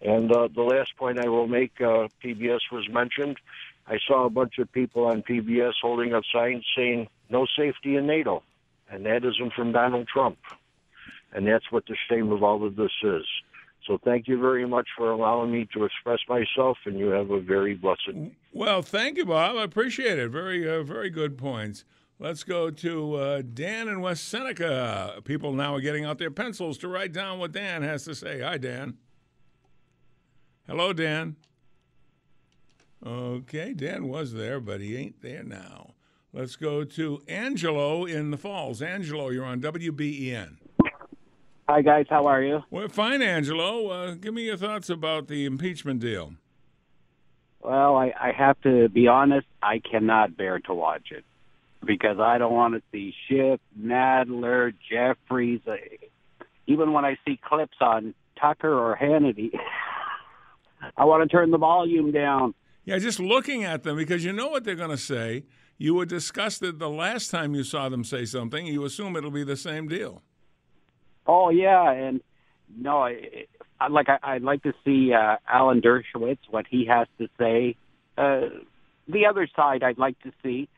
And 0.00 0.30
uh, 0.30 0.48
the 0.54 0.62
last 0.62 0.96
point 0.96 1.18
I 1.18 1.28
will 1.28 1.48
make 1.48 1.80
uh, 1.80 2.06
PBS 2.24 2.60
was 2.70 2.88
mentioned. 2.88 3.38
I 3.88 3.98
saw 4.06 4.26
a 4.26 4.30
bunch 4.30 4.58
of 4.58 4.70
people 4.70 5.06
on 5.06 5.22
PBS 5.22 5.72
holding 5.80 6.12
up 6.12 6.22
signs 6.32 6.64
saying 6.76 7.08
"No 7.30 7.46
safety 7.56 7.96
in 7.96 8.06
NATO," 8.06 8.42
and 8.90 9.06
that 9.06 9.24
isn't 9.24 9.54
from 9.54 9.72
Donald 9.72 10.06
Trump. 10.06 10.38
And 11.32 11.46
that's 11.46 11.70
what 11.70 11.86
the 11.86 11.96
shame 12.08 12.30
of 12.32 12.42
all 12.42 12.66
of 12.66 12.76
this 12.76 12.92
is. 13.02 13.24
So 13.86 13.98
thank 14.04 14.28
you 14.28 14.38
very 14.38 14.66
much 14.66 14.88
for 14.96 15.10
allowing 15.10 15.50
me 15.50 15.66
to 15.72 15.84
express 15.84 16.18
myself, 16.28 16.76
and 16.84 16.98
you 16.98 17.08
have 17.08 17.30
a 17.30 17.40
very 17.40 17.74
blessed. 17.74 18.12
Well, 18.52 18.82
thank 18.82 19.16
you, 19.16 19.24
Bob. 19.24 19.56
I 19.56 19.62
appreciate 19.62 20.18
it. 20.18 20.28
Very, 20.30 20.68
uh, 20.68 20.82
very 20.82 21.08
good 21.08 21.38
points. 21.38 21.84
Let's 22.18 22.44
go 22.44 22.70
to 22.70 23.14
uh, 23.14 23.42
Dan 23.42 23.88
in 23.88 24.00
West 24.00 24.28
Seneca. 24.28 25.20
People 25.24 25.52
now 25.52 25.74
are 25.74 25.80
getting 25.80 26.04
out 26.04 26.18
their 26.18 26.30
pencils 26.30 26.76
to 26.78 26.88
write 26.88 27.12
down 27.12 27.38
what 27.38 27.52
Dan 27.52 27.82
has 27.82 28.04
to 28.04 28.14
say. 28.14 28.40
Hi, 28.40 28.58
Dan. 28.58 28.98
Hello, 30.66 30.92
Dan. 30.92 31.36
Okay, 33.04 33.74
Dan 33.74 34.08
was 34.08 34.32
there, 34.32 34.60
but 34.60 34.80
he 34.80 34.96
ain't 34.96 35.22
there 35.22 35.44
now. 35.44 35.94
Let's 36.32 36.56
go 36.56 36.84
to 36.84 37.22
Angelo 37.26 38.04
in 38.04 38.30
the 38.30 38.36
Falls. 38.36 38.82
Angelo, 38.82 39.30
you're 39.30 39.44
on 39.44 39.60
WBEN. 39.60 40.56
Hi, 41.68 41.82
guys. 41.82 42.06
How 42.08 42.26
are 42.26 42.42
you? 42.42 42.60
Well, 42.70 42.88
fine, 42.88 43.22
Angelo. 43.22 43.88
Uh, 43.88 44.14
give 44.14 44.34
me 44.34 44.42
your 44.42 44.56
thoughts 44.56 44.90
about 44.90 45.28
the 45.28 45.44
impeachment 45.44 46.00
deal. 46.00 46.34
Well, 47.60 47.96
I, 47.96 48.12
I 48.18 48.32
have 48.32 48.60
to 48.62 48.88
be 48.88 49.06
honest. 49.06 49.46
I 49.62 49.80
cannot 49.80 50.36
bear 50.36 50.58
to 50.60 50.74
watch 50.74 51.08
it 51.10 51.24
because 51.84 52.18
I 52.18 52.38
don't 52.38 52.52
want 52.52 52.74
to 52.74 52.82
see 52.92 53.14
Schiff, 53.26 53.60
Nadler, 53.78 54.72
Jeffries. 54.90 55.60
Uh, 55.66 55.76
even 56.66 56.92
when 56.92 57.04
I 57.04 57.18
see 57.26 57.38
clips 57.42 57.76
on 57.80 58.14
Tucker 58.40 58.72
or 58.72 58.96
Hannity, 58.96 59.50
I 60.96 61.04
want 61.04 61.28
to 61.28 61.34
turn 61.34 61.50
the 61.50 61.58
volume 61.58 62.12
down. 62.12 62.54
Yeah, 62.88 62.96
just 62.96 63.20
looking 63.20 63.64
at 63.64 63.82
them 63.82 63.98
because 63.98 64.24
you 64.24 64.32
know 64.32 64.48
what 64.48 64.64
they're 64.64 64.74
going 64.74 64.88
to 64.88 64.96
say. 64.96 65.44
You 65.76 65.92
were 65.92 66.06
disgusted 66.06 66.78
the 66.78 66.88
last 66.88 67.30
time 67.30 67.54
you 67.54 67.62
saw 67.62 67.90
them 67.90 68.02
say 68.02 68.24
something. 68.24 68.66
You 68.66 68.82
assume 68.86 69.14
it'll 69.14 69.30
be 69.30 69.44
the 69.44 69.58
same 69.58 69.88
deal. 69.88 70.22
Oh 71.26 71.50
yeah, 71.50 71.90
and 71.90 72.22
no, 72.74 73.02
I, 73.02 73.44
I 73.78 73.88
like 73.88 74.08
I, 74.08 74.18
I'd 74.22 74.42
like 74.42 74.62
to 74.62 74.72
see 74.86 75.12
uh, 75.12 75.36
Alan 75.46 75.82
Dershowitz 75.82 76.38
what 76.48 76.64
he 76.66 76.86
has 76.86 77.06
to 77.18 77.28
say. 77.38 77.76
Uh, 78.16 78.48
the 79.06 79.26
other 79.26 79.46
side 79.54 79.82
I'd 79.82 79.98
like 79.98 80.18
to 80.22 80.32
see 80.42 80.70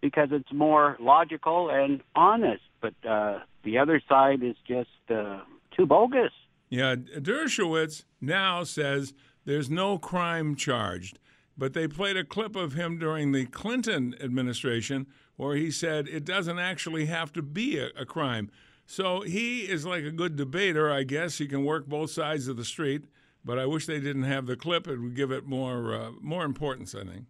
because 0.00 0.30
it's 0.32 0.50
more 0.54 0.96
logical 1.00 1.68
and 1.68 2.00
honest. 2.16 2.62
But 2.80 2.94
uh, 3.06 3.40
the 3.62 3.76
other 3.76 4.00
side 4.08 4.42
is 4.42 4.56
just 4.66 4.88
uh, 5.10 5.40
too 5.76 5.84
bogus. 5.84 6.32
Yeah, 6.70 6.94
Dershowitz 6.94 8.04
now 8.22 8.64
says 8.64 9.12
there's 9.44 9.68
no 9.68 9.98
crime 9.98 10.56
charged. 10.56 11.18
But 11.56 11.74
they 11.74 11.86
played 11.86 12.16
a 12.16 12.24
clip 12.24 12.56
of 12.56 12.72
him 12.72 12.98
during 12.98 13.32
the 13.32 13.46
Clinton 13.46 14.14
administration 14.20 15.06
where 15.36 15.56
he 15.56 15.70
said 15.70 16.08
it 16.08 16.24
doesn't 16.24 16.58
actually 16.58 17.06
have 17.06 17.32
to 17.34 17.42
be 17.42 17.78
a, 17.78 17.88
a 17.96 18.06
crime. 18.06 18.50
So 18.86 19.20
he 19.20 19.60
is 19.62 19.86
like 19.86 20.04
a 20.04 20.10
good 20.10 20.36
debater, 20.36 20.90
I 20.90 21.04
guess. 21.04 21.38
He 21.38 21.46
can 21.46 21.64
work 21.64 21.86
both 21.86 22.10
sides 22.10 22.48
of 22.48 22.56
the 22.56 22.64
street. 22.64 23.04
But 23.44 23.58
I 23.58 23.66
wish 23.66 23.86
they 23.86 24.00
didn't 24.00 24.22
have 24.24 24.46
the 24.46 24.56
clip. 24.56 24.86
It 24.86 24.98
would 24.98 25.16
give 25.16 25.32
it 25.32 25.44
more 25.44 25.94
uh, 25.94 26.10
more 26.20 26.44
importance, 26.44 26.94
I 26.94 27.04
think. 27.04 27.24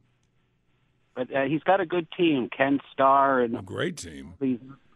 But 1.15 1.35
uh, 1.35 1.43
he's 1.43 1.63
got 1.63 1.81
a 1.81 1.87
good 1.87 2.07
team, 2.17 2.49
Ken 2.55 2.81
Starr, 2.93 3.41
and 3.41 3.57
a 3.57 3.63
great 3.63 3.97
team. 3.97 4.35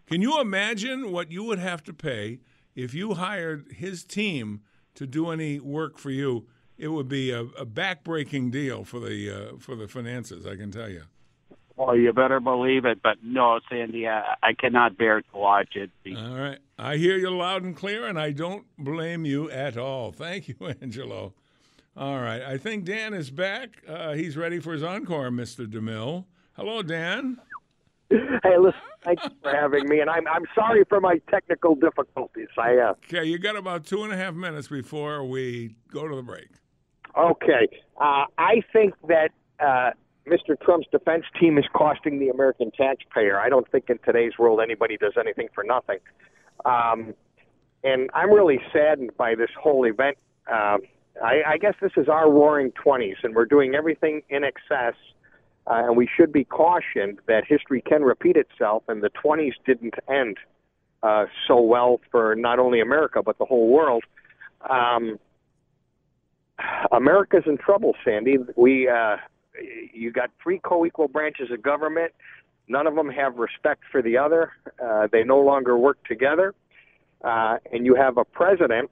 Can 0.07 0.23
you 0.23 0.41
imagine 0.41 1.11
what 1.13 1.31
you 1.31 1.43
would 1.45 1.59
have 1.59 1.83
to 1.85 1.93
pay 1.93 2.41
if 2.75 2.95
you 2.95 3.15
hired 3.15 3.73
his 3.73 4.05
team 4.05 4.61
to 4.95 5.07
do 5.07 5.31
any 5.31 5.59
work 5.59 5.99
for 5.99 6.11
you? 6.11 6.47
It 6.79 6.89
would 6.89 7.09
be 7.09 7.31
a, 7.31 7.41
a 7.41 7.65
backbreaking 7.67 8.51
deal 8.51 8.85
for 8.85 9.01
the 9.01 9.31
uh, 9.31 9.57
for 9.59 9.75
the 9.77 9.89
finances. 9.89 10.47
I 10.47 10.57
can 10.57 10.71
tell 10.71 10.89
you. 10.91 11.03
Well, 11.77 11.97
you 11.97 12.13
better 12.13 12.41
believe 12.41 12.85
it. 12.85 13.03
But 13.03 13.19
no, 13.23 13.61
Sandy, 13.69 14.09
I, 14.09 14.35
I 14.43 14.53
cannot 14.55 14.97
bear 14.97 15.21
to 15.21 15.37
watch 15.37 15.77
it. 15.77 15.91
All 16.17 16.35
right, 16.35 16.59
I 16.79 16.97
hear 16.97 17.17
you 17.17 17.31
loud 17.31 17.63
and 17.65 17.77
clear, 17.77 18.07
and 18.07 18.19
I 18.19 18.33
don't 18.33 18.65
blame 18.79 19.25
you 19.25 19.51
at 19.51 19.77
all. 19.77 20.13
Thank 20.13 20.49
you, 20.49 20.57
Angelo. 20.83 21.35
All 21.97 22.21
right, 22.21 22.43
I 22.43 22.59
think 22.59 22.85
Dan 22.85 23.15
is 23.15 23.31
back. 23.31 23.83
Uh, 23.89 24.13
he's 24.13 24.37
ready 24.37 24.59
for 24.59 24.73
his 24.73 24.83
encore, 24.83 25.31
Mr. 25.31 25.67
DeMille. 25.67 26.27
Hello, 26.55 26.83
Dan. 26.83 27.39
Hey, 28.09 28.57
listen, 28.59 28.81
thanks 29.03 29.25
for 29.43 29.51
having 29.51 29.89
me, 29.89 30.01
and 30.01 30.09
I'm 30.09 30.29
I'm 30.29 30.45
sorry 30.55 30.85
for 30.89 31.01
my 31.01 31.21
technical 31.31 31.75
difficulties. 31.75 32.49
I 32.57 32.77
uh, 32.77 32.95
okay, 33.05 33.25
you 33.25 33.39
got 33.39 33.57
about 33.57 33.85
two 33.85 34.05
and 34.05 34.13
a 34.13 34.17
half 34.17 34.35
minutes 34.35 34.69
before 34.69 35.25
we 35.25 35.75
go 35.91 36.07
to 36.07 36.15
the 36.15 36.23
break. 36.23 36.49
Okay, 37.17 37.69
uh, 37.99 38.25
I 38.37 38.63
think 38.73 38.95
that 39.09 39.31
uh, 39.59 39.91
Mr. 40.27 40.61
Trump's 40.61 40.87
defense 40.93 41.25
team 41.41 41.57
is 41.57 41.65
costing 41.75 42.19
the 42.19 42.29
American 42.29 42.71
taxpayer. 42.73 43.41
I 43.41 43.49
don't 43.49 43.67
think 43.71 43.89
in 43.89 43.99
today's 44.05 44.33
world 44.39 44.61
anybody 44.63 44.99
does 44.99 45.15
anything 45.19 45.49
for 45.55 45.65
nothing, 45.65 45.99
um, 46.65 47.15
and 47.83 48.11
I'm 48.13 48.31
really 48.31 48.61
saddened 48.73 49.17
by 49.17 49.35
this 49.35 49.51
whole 49.59 49.85
event. 49.85 50.19
Um, 50.51 50.81
I, 51.25 51.43
I 51.47 51.59
guess 51.59 51.75
this 51.81 51.93
is 51.97 52.09
our 52.09 52.31
roaring 52.31 52.73
20s, 52.73 53.17
and 53.23 53.35
we're 53.35 53.47
doing 53.47 53.75
everything 53.75 54.23
in 54.29 54.45
excess. 54.45 54.95
Uh, 55.69 55.87
and 55.87 55.97
we 55.97 56.09
should 56.17 56.33
be 56.33 56.45
cautioned 56.45 57.19
that 57.27 57.45
history 57.45 57.83
can 57.83 58.03
repeat 58.03 58.37
itself, 58.37 58.85
and 58.87 59.03
the 59.03 59.11
20s 59.11 59.55
didn't 59.65 59.95
end 60.09 60.37
uh, 61.03 61.25
so 61.49 61.61
well 61.61 62.01
for 62.11 62.37
not 62.37 62.61
only 62.61 62.81
America 62.81 63.21
but 63.23 63.37
the 63.39 63.45
whole 63.45 63.69
world. 63.69 64.05
Um, 64.71 65.19
America's 66.93 67.45
in 67.47 67.59
trouble, 67.59 67.95
Sandy. 68.05 68.39
We, 68.57 68.89
uh, 68.89 69.17
you 69.93 70.11
got 70.11 70.31
three 70.43 70.61
co-equal 70.63 71.09
branches 71.09 71.51
of 71.51 71.63
government. 71.63 72.13
None 72.69 72.87
of 72.87 72.95
them 72.95 73.11
have 73.11 73.37
respect 73.37 73.83
for 73.91 74.03
the 74.03 74.19
other. 74.19 74.53
Uh, 74.83 75.09
they 75.11 75.23
no 75.23 75.39
longer 75.41 75.79
work 75.79 76.03
together, 76.05 76.55
uh, 77.23 77.59
and 77.73 77.87
you 77.87 77.95
have 77.95 78.19
a 78.19 78.25
president 78.25 78.91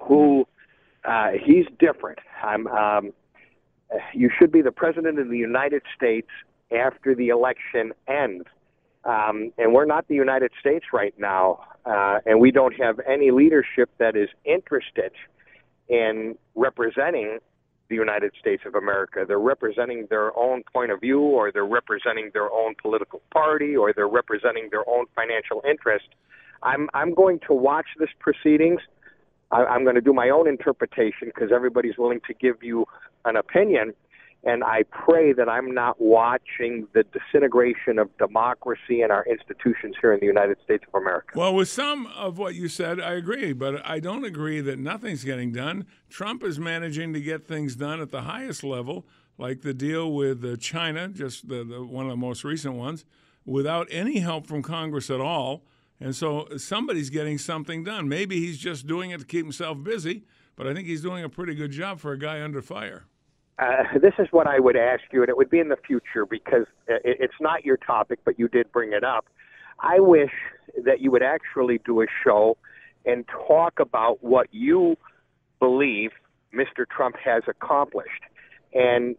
who 0.00 0.46
uh, 1.04 1.32
he's 1.44 1.66
different. 1.78 2.18
I'm, 2.42 2.66
um, 2.68 3.12
you 4.14 4.30
should 4.38 4.50
be 4.50 4.62
the 4.62 4.72
president 4.72 5.18
of 5.18 5.28
the 5.28 5.36
United 5.36 5.82
States 5.94 6.28
after 6.74 7.14
the 7.14 7.28
election 7.28 7.92
ends. 8.08 8.44
Um, 9.04 9.52
and 9.58 9.74
we're 9.74 9.84
not 9.84 10.06
the 10.08 10.14
United 10.14 10.52
States 10.60 10.86
right 10.92 11.14
now, 11.18 11.64
uh, 11.84 12.20
and 12.24 12.40
we 12.40 12.52
don't 12.52 12.74
have 12.80 13.00
any 13.00 13.32
leadership 13.32 13.90
that 13.98 14.16
is 14.16 14.28
interested 14.44 15.12
in 15.92 16.36
representing 16.54 17.38
the 17.90 17.94
United 17.94 18.32
States 18.40 18.62
of 18.64 18.74
America. 18.74 19.24
They're 19.28 19.38
representing 19.38 20.06
their 20.08 20.36
own 20.36 20.62
point 20.72 20.90
of 20.90 21.00
view, 21.00 21.20
or 21.20 21.52
they're 21.52 21.66
representing 21.66 22.30
their 22.32 22.50
own 22.50 22.74
political 22.80 23.20
party, 23.30 23.76
or 23.76 23.92
they're 23.92 24.08
representing 24.08 24.68
their 24.70 24.88
own 24.88 25.04
financial 25.14 25.62
interest. 25.68 26.06
I'm 26.62 26.88
I'm 26.94 27.12
going 27.12 27.40
to 27.46 27.52
watch 27.52 27.88
this 27.98 28.08
proceedings. 28.18 28.80
I, 29.50 29.64
I'm 29.64 29.82
going 29.84 29.96
to 29.96 30.00
do 30.00 30.14
my 30.14 30.30
own 30.30 30.48
interpretation 30.48 31.28
because 31.28 31.50
everybody's 31.52 31.98
willing 31.98 32.20
to 32.26 32.32
give 32.32 32.62
you 32.62 32.86
an 33.26 33.36
opinion. 33.36 33.92
And 34.44 34.64
I 34.64 34.82
pray 34.90 35.32
that 35.32 35.48
I'm 35.48 35.72
not 35.72 36.00
watching 36.00 36.88
the 36.94 37.04
disintegration 37.04 37.98
of 38.00 38.16
democracy 38.18 39.02
and 39.02 39.12
our 39.12 39.24
institutions 39.24 39.94
here 40.00 40.12
in 40.12 40.18
the 40.18 40.26
United 40.26 40.56
States 40.64 40.82
of 40.92 41.00
America. 41.00 41.28
Well, 41.36 41.54
with 41.54 41.68
some 41.68 42.08
of 42.08 42.38
what 42.38 42.56
you 42.56 42.66
said, 42.66 43.00
I 43.00 43.12
agree, 43.12 43.52
but 43.52 43.86
I 43.86 44.00
don't 44.00 44.24
agree 44.24 44.60
that 44.60 44.80
nothing's 44.80 45.22
getting 45.22 45.52
done. 45.52 45.86
Trump 46.10 46.42
is 46.42 46.58
managing 46.58 47.12
to 47.12 47.20
get 47.20 47.46
things 47.46 47.76
done 47.76 48.00
at 48.00 48.10
the 48.10 48.22
highest 48.22 48.64
level, 48.64 49.06
like 49.38 49.62
the 49.62 49.72
deal 49.72 50.12
with 50.12 50.44
uh, 50.44 50.56
China, 50.56 51.08
just 51.08 51.48
the, 51.48 51.62
the, 51.62 51.84
one 51.84 52.06
of 52.06 52.10
the 52.10 52.16
most 52.16 52.42
recent 52.42 52.74
ones, 52.74 53.04
without 53.44 53.86
any 53.92 54.18
help 54.18 54.48
from 54.48 54.62
Congress 54.62 55.08
at 55.08 55.20
all. 55.20 55.62
And 56.00 56.16
so 56.16 56.48
somebody's 56.56 57.10
getting 57.10 57.38
something 57.38 57.84
done. 57.84 58.08
Maybe 58.08 58.40
he's 58.40 58.58
just 58.58 58.88
doing 58.88 59.12
it 59.12 59.20
to 59.20 59.26
keep 59.26 59.44
himself 59.44 59.84
busy, 59.84 60.24
but 60.56 60.66
I 60.66 60.74
think 60.74 60.88
he's 60.88 61.00
doing 61.00 61.22
a 61.22 61.28
pretty 61.28 61.54
good 61.54 61.70
job 61.70 62.00
for 62.00 62.10
a 62.10 62.18
guy 62.18 62.42
under 62.42 62.60
fire. 62.60 63.04
Uh, 63.58 63.98
this 64.00 64.14
is 64.18 64.28
what 64.30 64.46
I 64.46 64.58
would 64.58 64.76
ask 64.76 65.02
you, 65.12 65.22
and 65.22 65.28
it 65.28 65.36
would 65.36 65.50
be 65.50 65.58
in 65.58 65.68
the 65.68 65.76
future 65.76 66.26
because 66.26 66.66
it, 66.88 67.18
it's 67.20 67.40
not 67.40 67.64
your 67.64 67.76
topic, 67.76 68.20
but 68.24 68.38
you 68.38 68.48
did 68.48 68.70
bring 68.72 68.92
it 68.92 69.04
up. 69.04 69.26
I 69.80 70.00
wish 70.00 70.32
that 70.84 71.00
you 71.00 71.10
would 71.10 71.22
actually 71.22 71.80
do 71.84 72.02
a 72.02 72.06
show 72.24 72.56
and 73.04 73.24
talk 73.48 73.80
about 73.80 74.22
what 74.22 74.46
you 74.52 74.96
believe 75.58 76.10
Mr. 76.54 76.86
Trump 76.88 77.16
has 77.24 77.42
accomplished, 77.48 78.22
and 78.74 79.16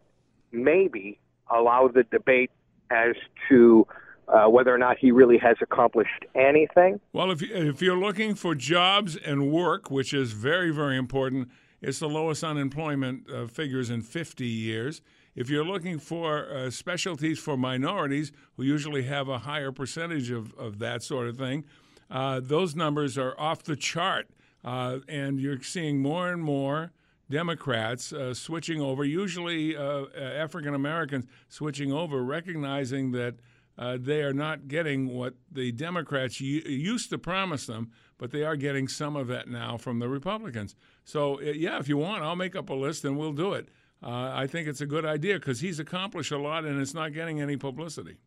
maybe 0.52 1.20
allow 1.50 1.88
the 1.88 2.04
debate 2.04 2.52
as 2.92 3.16
to 3.50 3.86
uh, 4.28 4.46
whether 4.48 4.74
or 4.74 4.78
not 4.78 4.98
he 4.98 5.12
really 5.12 5.38
has 5.38 5.58
accomplished 5.62 6.26
anything. 6.36 7.00
Well, 7.12 7.32
if, 7.32 7.42
if 7.42 7.82
you're 7.82 7.98
looking 7.98 8.36
for 8.36 8.56
jobs 8.56 9.16
and 9.18 9.52
work, 9.52 9.92
which 9.92 10.14
is 10.14 10.32
very, 10.32 10.72
very 10.72 10.98
important, 10.98 11.50
it's 11.84 12.00
the 12.00 12.08
lowest 12.08 12.44
unemployment 12.44 13.30
uh, 13.30 13.46
figures 13.46 13.90
in 13.90 14.02
50 14.02 14.46
years. 14.46 15.02
If 15.36 15.50
you're 15.50 15.66
looking 15.66 16.00
for 16.00 16.50
uh, 16.50 16.70
specialties 16.70 17.40
for 17.40 17.58
minorities, 17.58 18.32
who 18.56 18.64
usually 18.64 19.04
have 19.04 19.28
a 19.28 19.40
higher 19.40 19.72
percentage 19.72 20.32
of, 20.32 20.54
of 20.54 20.80
that 20.80 21.04
sort 21.04 21.28
of 21.28 21.38
thing, 21.38 21.66
uh, 22.10 22.40
those 22.42 22.74
numbers 22.76 23.18
are 23.18 23.38
off 23.38 23.64
the 23.64 23.76
chart. 23.76 24.30
Uh, 24.64 25.00
and 25.10 25.42
you're 25.42 25.62
seeing 25.62 26.02
more 26.02 26.32
and 26.32 26.42
more 26.42 26.94
Democrats 27.30 28.14
uh, 28.14 28.34
switching 28.34 28.80
over, 28.80 29.04
usually 29.04 29.76
uh, 29.76 30.06
African 30.16 30.74
Americans 30.74 31.26
switching 31.50 31.92
over, 31.92 32.24
recognizing 32.24 33.12
that 33.12 33.36
uh, 33.78 33.98
they 34.00 34.22
are 34.22 34.34
not 34.34 34.68
getting 34.68 35.08
what 35.08 35.34
the 35.52 35.72
Democrats 35.72 36.40
used 36.40 37.10
to 37.10 37.18
promise 37.18 37.66
them, 37.66 37.92
but 38.18 38.32
they 38.32 38.44
are 38.44 38.56
getting 38.56 38.88
some 38.88 39.16
of 39.16 39.28
that 39.28 39.48
now 39.48 39.78
from 39.78 40.00
the 40.00 40.08
Republicans. 40.08 40.76
So, 41.04 41.40
uh, 41.40 41.46
yeah, 41.46 41.80
if 41.80 41.88
you 41.88 41.98
want, 41.98 42.24
I'll 42.24 42.36
make 42.36 42.56
up 42.56 42.70
a 42.70 42.74
list 42.74 43.04
and 43.04 43.18
we'll 43.18 43.34
do 43.34 43.54
it. 43.54 43.70
Uh, 44.04 44.32
I 44.34 44.48
think 44.48 44.68
it's 44.68 44.82
a 44.82 44.86
good 44.86 45.06
idea 45.06 45.36
because 45.36 45.62
he's 45.62 45.80
accomplished 45.80 46.32
a 46.32 46.38
lot 46.38 46.66
and 46.66 46.80
it's 46.80 46.94
not 46.94 47.14
getting 47.14 47.42
any 47.42 47.58
publicity. 47.58 48.18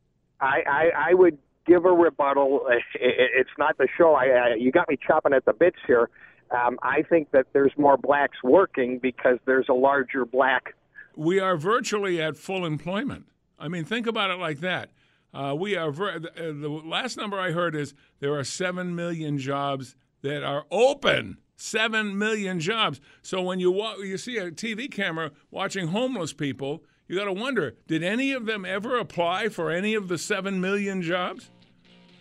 I, 0.40 0.62
I, 0.66 1.10
I 1.10 1.14
would 1.14 1.38
give 1.66 1.84
a 1.84 1.92
rebuttal. 1.92 2.66
It's 2.98 3.50
not 3.58 3.76
the 3.78 3.86
show. 3.96 4.14
I, 4.14 4.24
I, 4.24 4.54
you 4.54 4.72
got 4.72 4.88
me 4.88 4.96
chopping 5.06 5.32
at 5.32 5.44
the 5.44 5.52
bits 5.52 5.76
here. 5.86 6.08
Um, 6.50 6.78
I 6.82 7.02
think 7.02 7.30
that 7.32 7.46
there's 7.52 7.72
more 7.76 7.96
blacks 7.96 8.38
working 8.42 8.98
because 8.98 9.38
there's 9.44 9.66
a 9.68 9.74
larger 9.74 10.24
black. 10.24 10.74
We 11.16 11.38
are 11.40 11.56
virtually 11.56 12.20
at 12.22 12.36
full 12.36 12.64
employment. 12.64 13.26
I 13.58 13.68
mean, 13.68 13.84
think 13.84 14.06
about 14.06 14.30
it 14.30 14.38
like 14.38 14.60
that. 14.60 14.90
Uh, 15.34 15.54
we 15.58 15.76
are 15.76 15.90
ver- 15.90 16.18
the, 16.18 16.30
uh, 16.30 16.52
the 16.52 16.68
last 16.68 17.16
number 17.16 17.38
I 17.38 17.52
heard 17.52 17.74
is 17.74 17.94
there 18.20 18.34
are 18.38 18.44
seven 18.44 18.94
million 18.94 19.38
jobs 19.38 19.96
that 20.22 20.42
are 20.42 20.64
open. 20.70 21.38
Seven 21.58 22.18
million 22.18 22.60
jobs. 22.60 23.00
So 23.22 23.40
when 23.42 23.58
you 23.60 23.70
wa- 23.70 23.96
you 23.96 24.18
see 24.18 24.36
a 24.38 24.50
TV 24.50 24.90
camera 24.90 25.30
watching 25.50 25.88
homeless 25.88 26.32
people, 26.32 26.84
you 27.08 27.16
got 27.16 27.24
to 27.26 27.32
wonder: 27.32 27.76
Did 27.86 28.02
any 28.02 28.32
of 28.32 28.46
them 28.46 28.64
ever 28.64 28.98
apply 28.98 29.48
for 29.48 29.70
any 29.70 29.94
of 29.94 30.08
the 30.08 30.18
seven 30.18 30.60
million 30.60 31.00
jobs? 31.02 31.50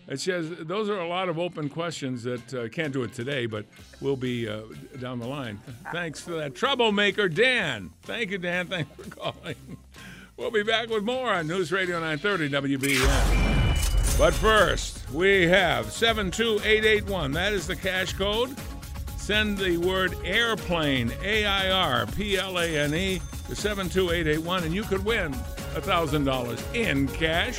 It 0.08 0.20
says 0.20 0.48
those 0.60 0.88
are 0.88 1.00
a 1.00 1.08
lot 1.08 1.28
of 1.28 1.36
open 1.38 1.68
questions 1.68 2.22
that 2.22 2.54
uh, 2.54 2.68
can't 2.68 2.92
do 2.92 3.02
it 3.02 3.12
today, 3.12 3.46
but 3.46 3.66
will 4.00 4.16
be 4.16 4.48
uh, 4.48 4.60
down 5.00 5.18
the 5.18 5.26
line. 5.26 5.60
Thanks 5.90 6.20
for 6.20 6.30
that 6.36 6.54
troublemaker, 6.54 7.28
Dan. 7.28 7.90
Thank 8.02 8.30
you, 8.30 8.38
Dan. 8.38 8.68
Thanks 8.68 8.90
for 8.94 9.10
calling. 9.10 9.56
We'll 10.36 10.50
be 10.50 10.62
back 10.62 10.90
with 10.90 11.02
more 11.02 11.32
on 11.32 11.46
News 11.46 11.72
Radio 11.72 11.98
930 11.98 12.76
WBEN. 12.76 14.18
But 14.18 14.34
first, 14.34 15.10
we 15.10 15.46
have 15.46 15.90
72881. 15.90 17.32
That 17.32 17.54
is 17.54 17.66
the 17.66 17.74
cash 17.74 18.12
code. 18.12 18.54
Send 19.16 19.56
the 19.56 19.78
word 19.78 20.14
airplane, 20.24 21.10
A 21.22 21.46
I 21.46 21.70
R 21.70 22.06
P 22.06 22.36
L 22.36 22.58
A 22.58 22.66
N 22.66 22.94
E, 22.94 23.22
to 23.48 23.56
72881, 23.56 24.64
and 24.64 24.74
you 24.74 24.82
could 24.82 25.06
win 25.06 25.32
$1,000 25.32 26.74
in 26.74 27.08
cash. 27.08 27.58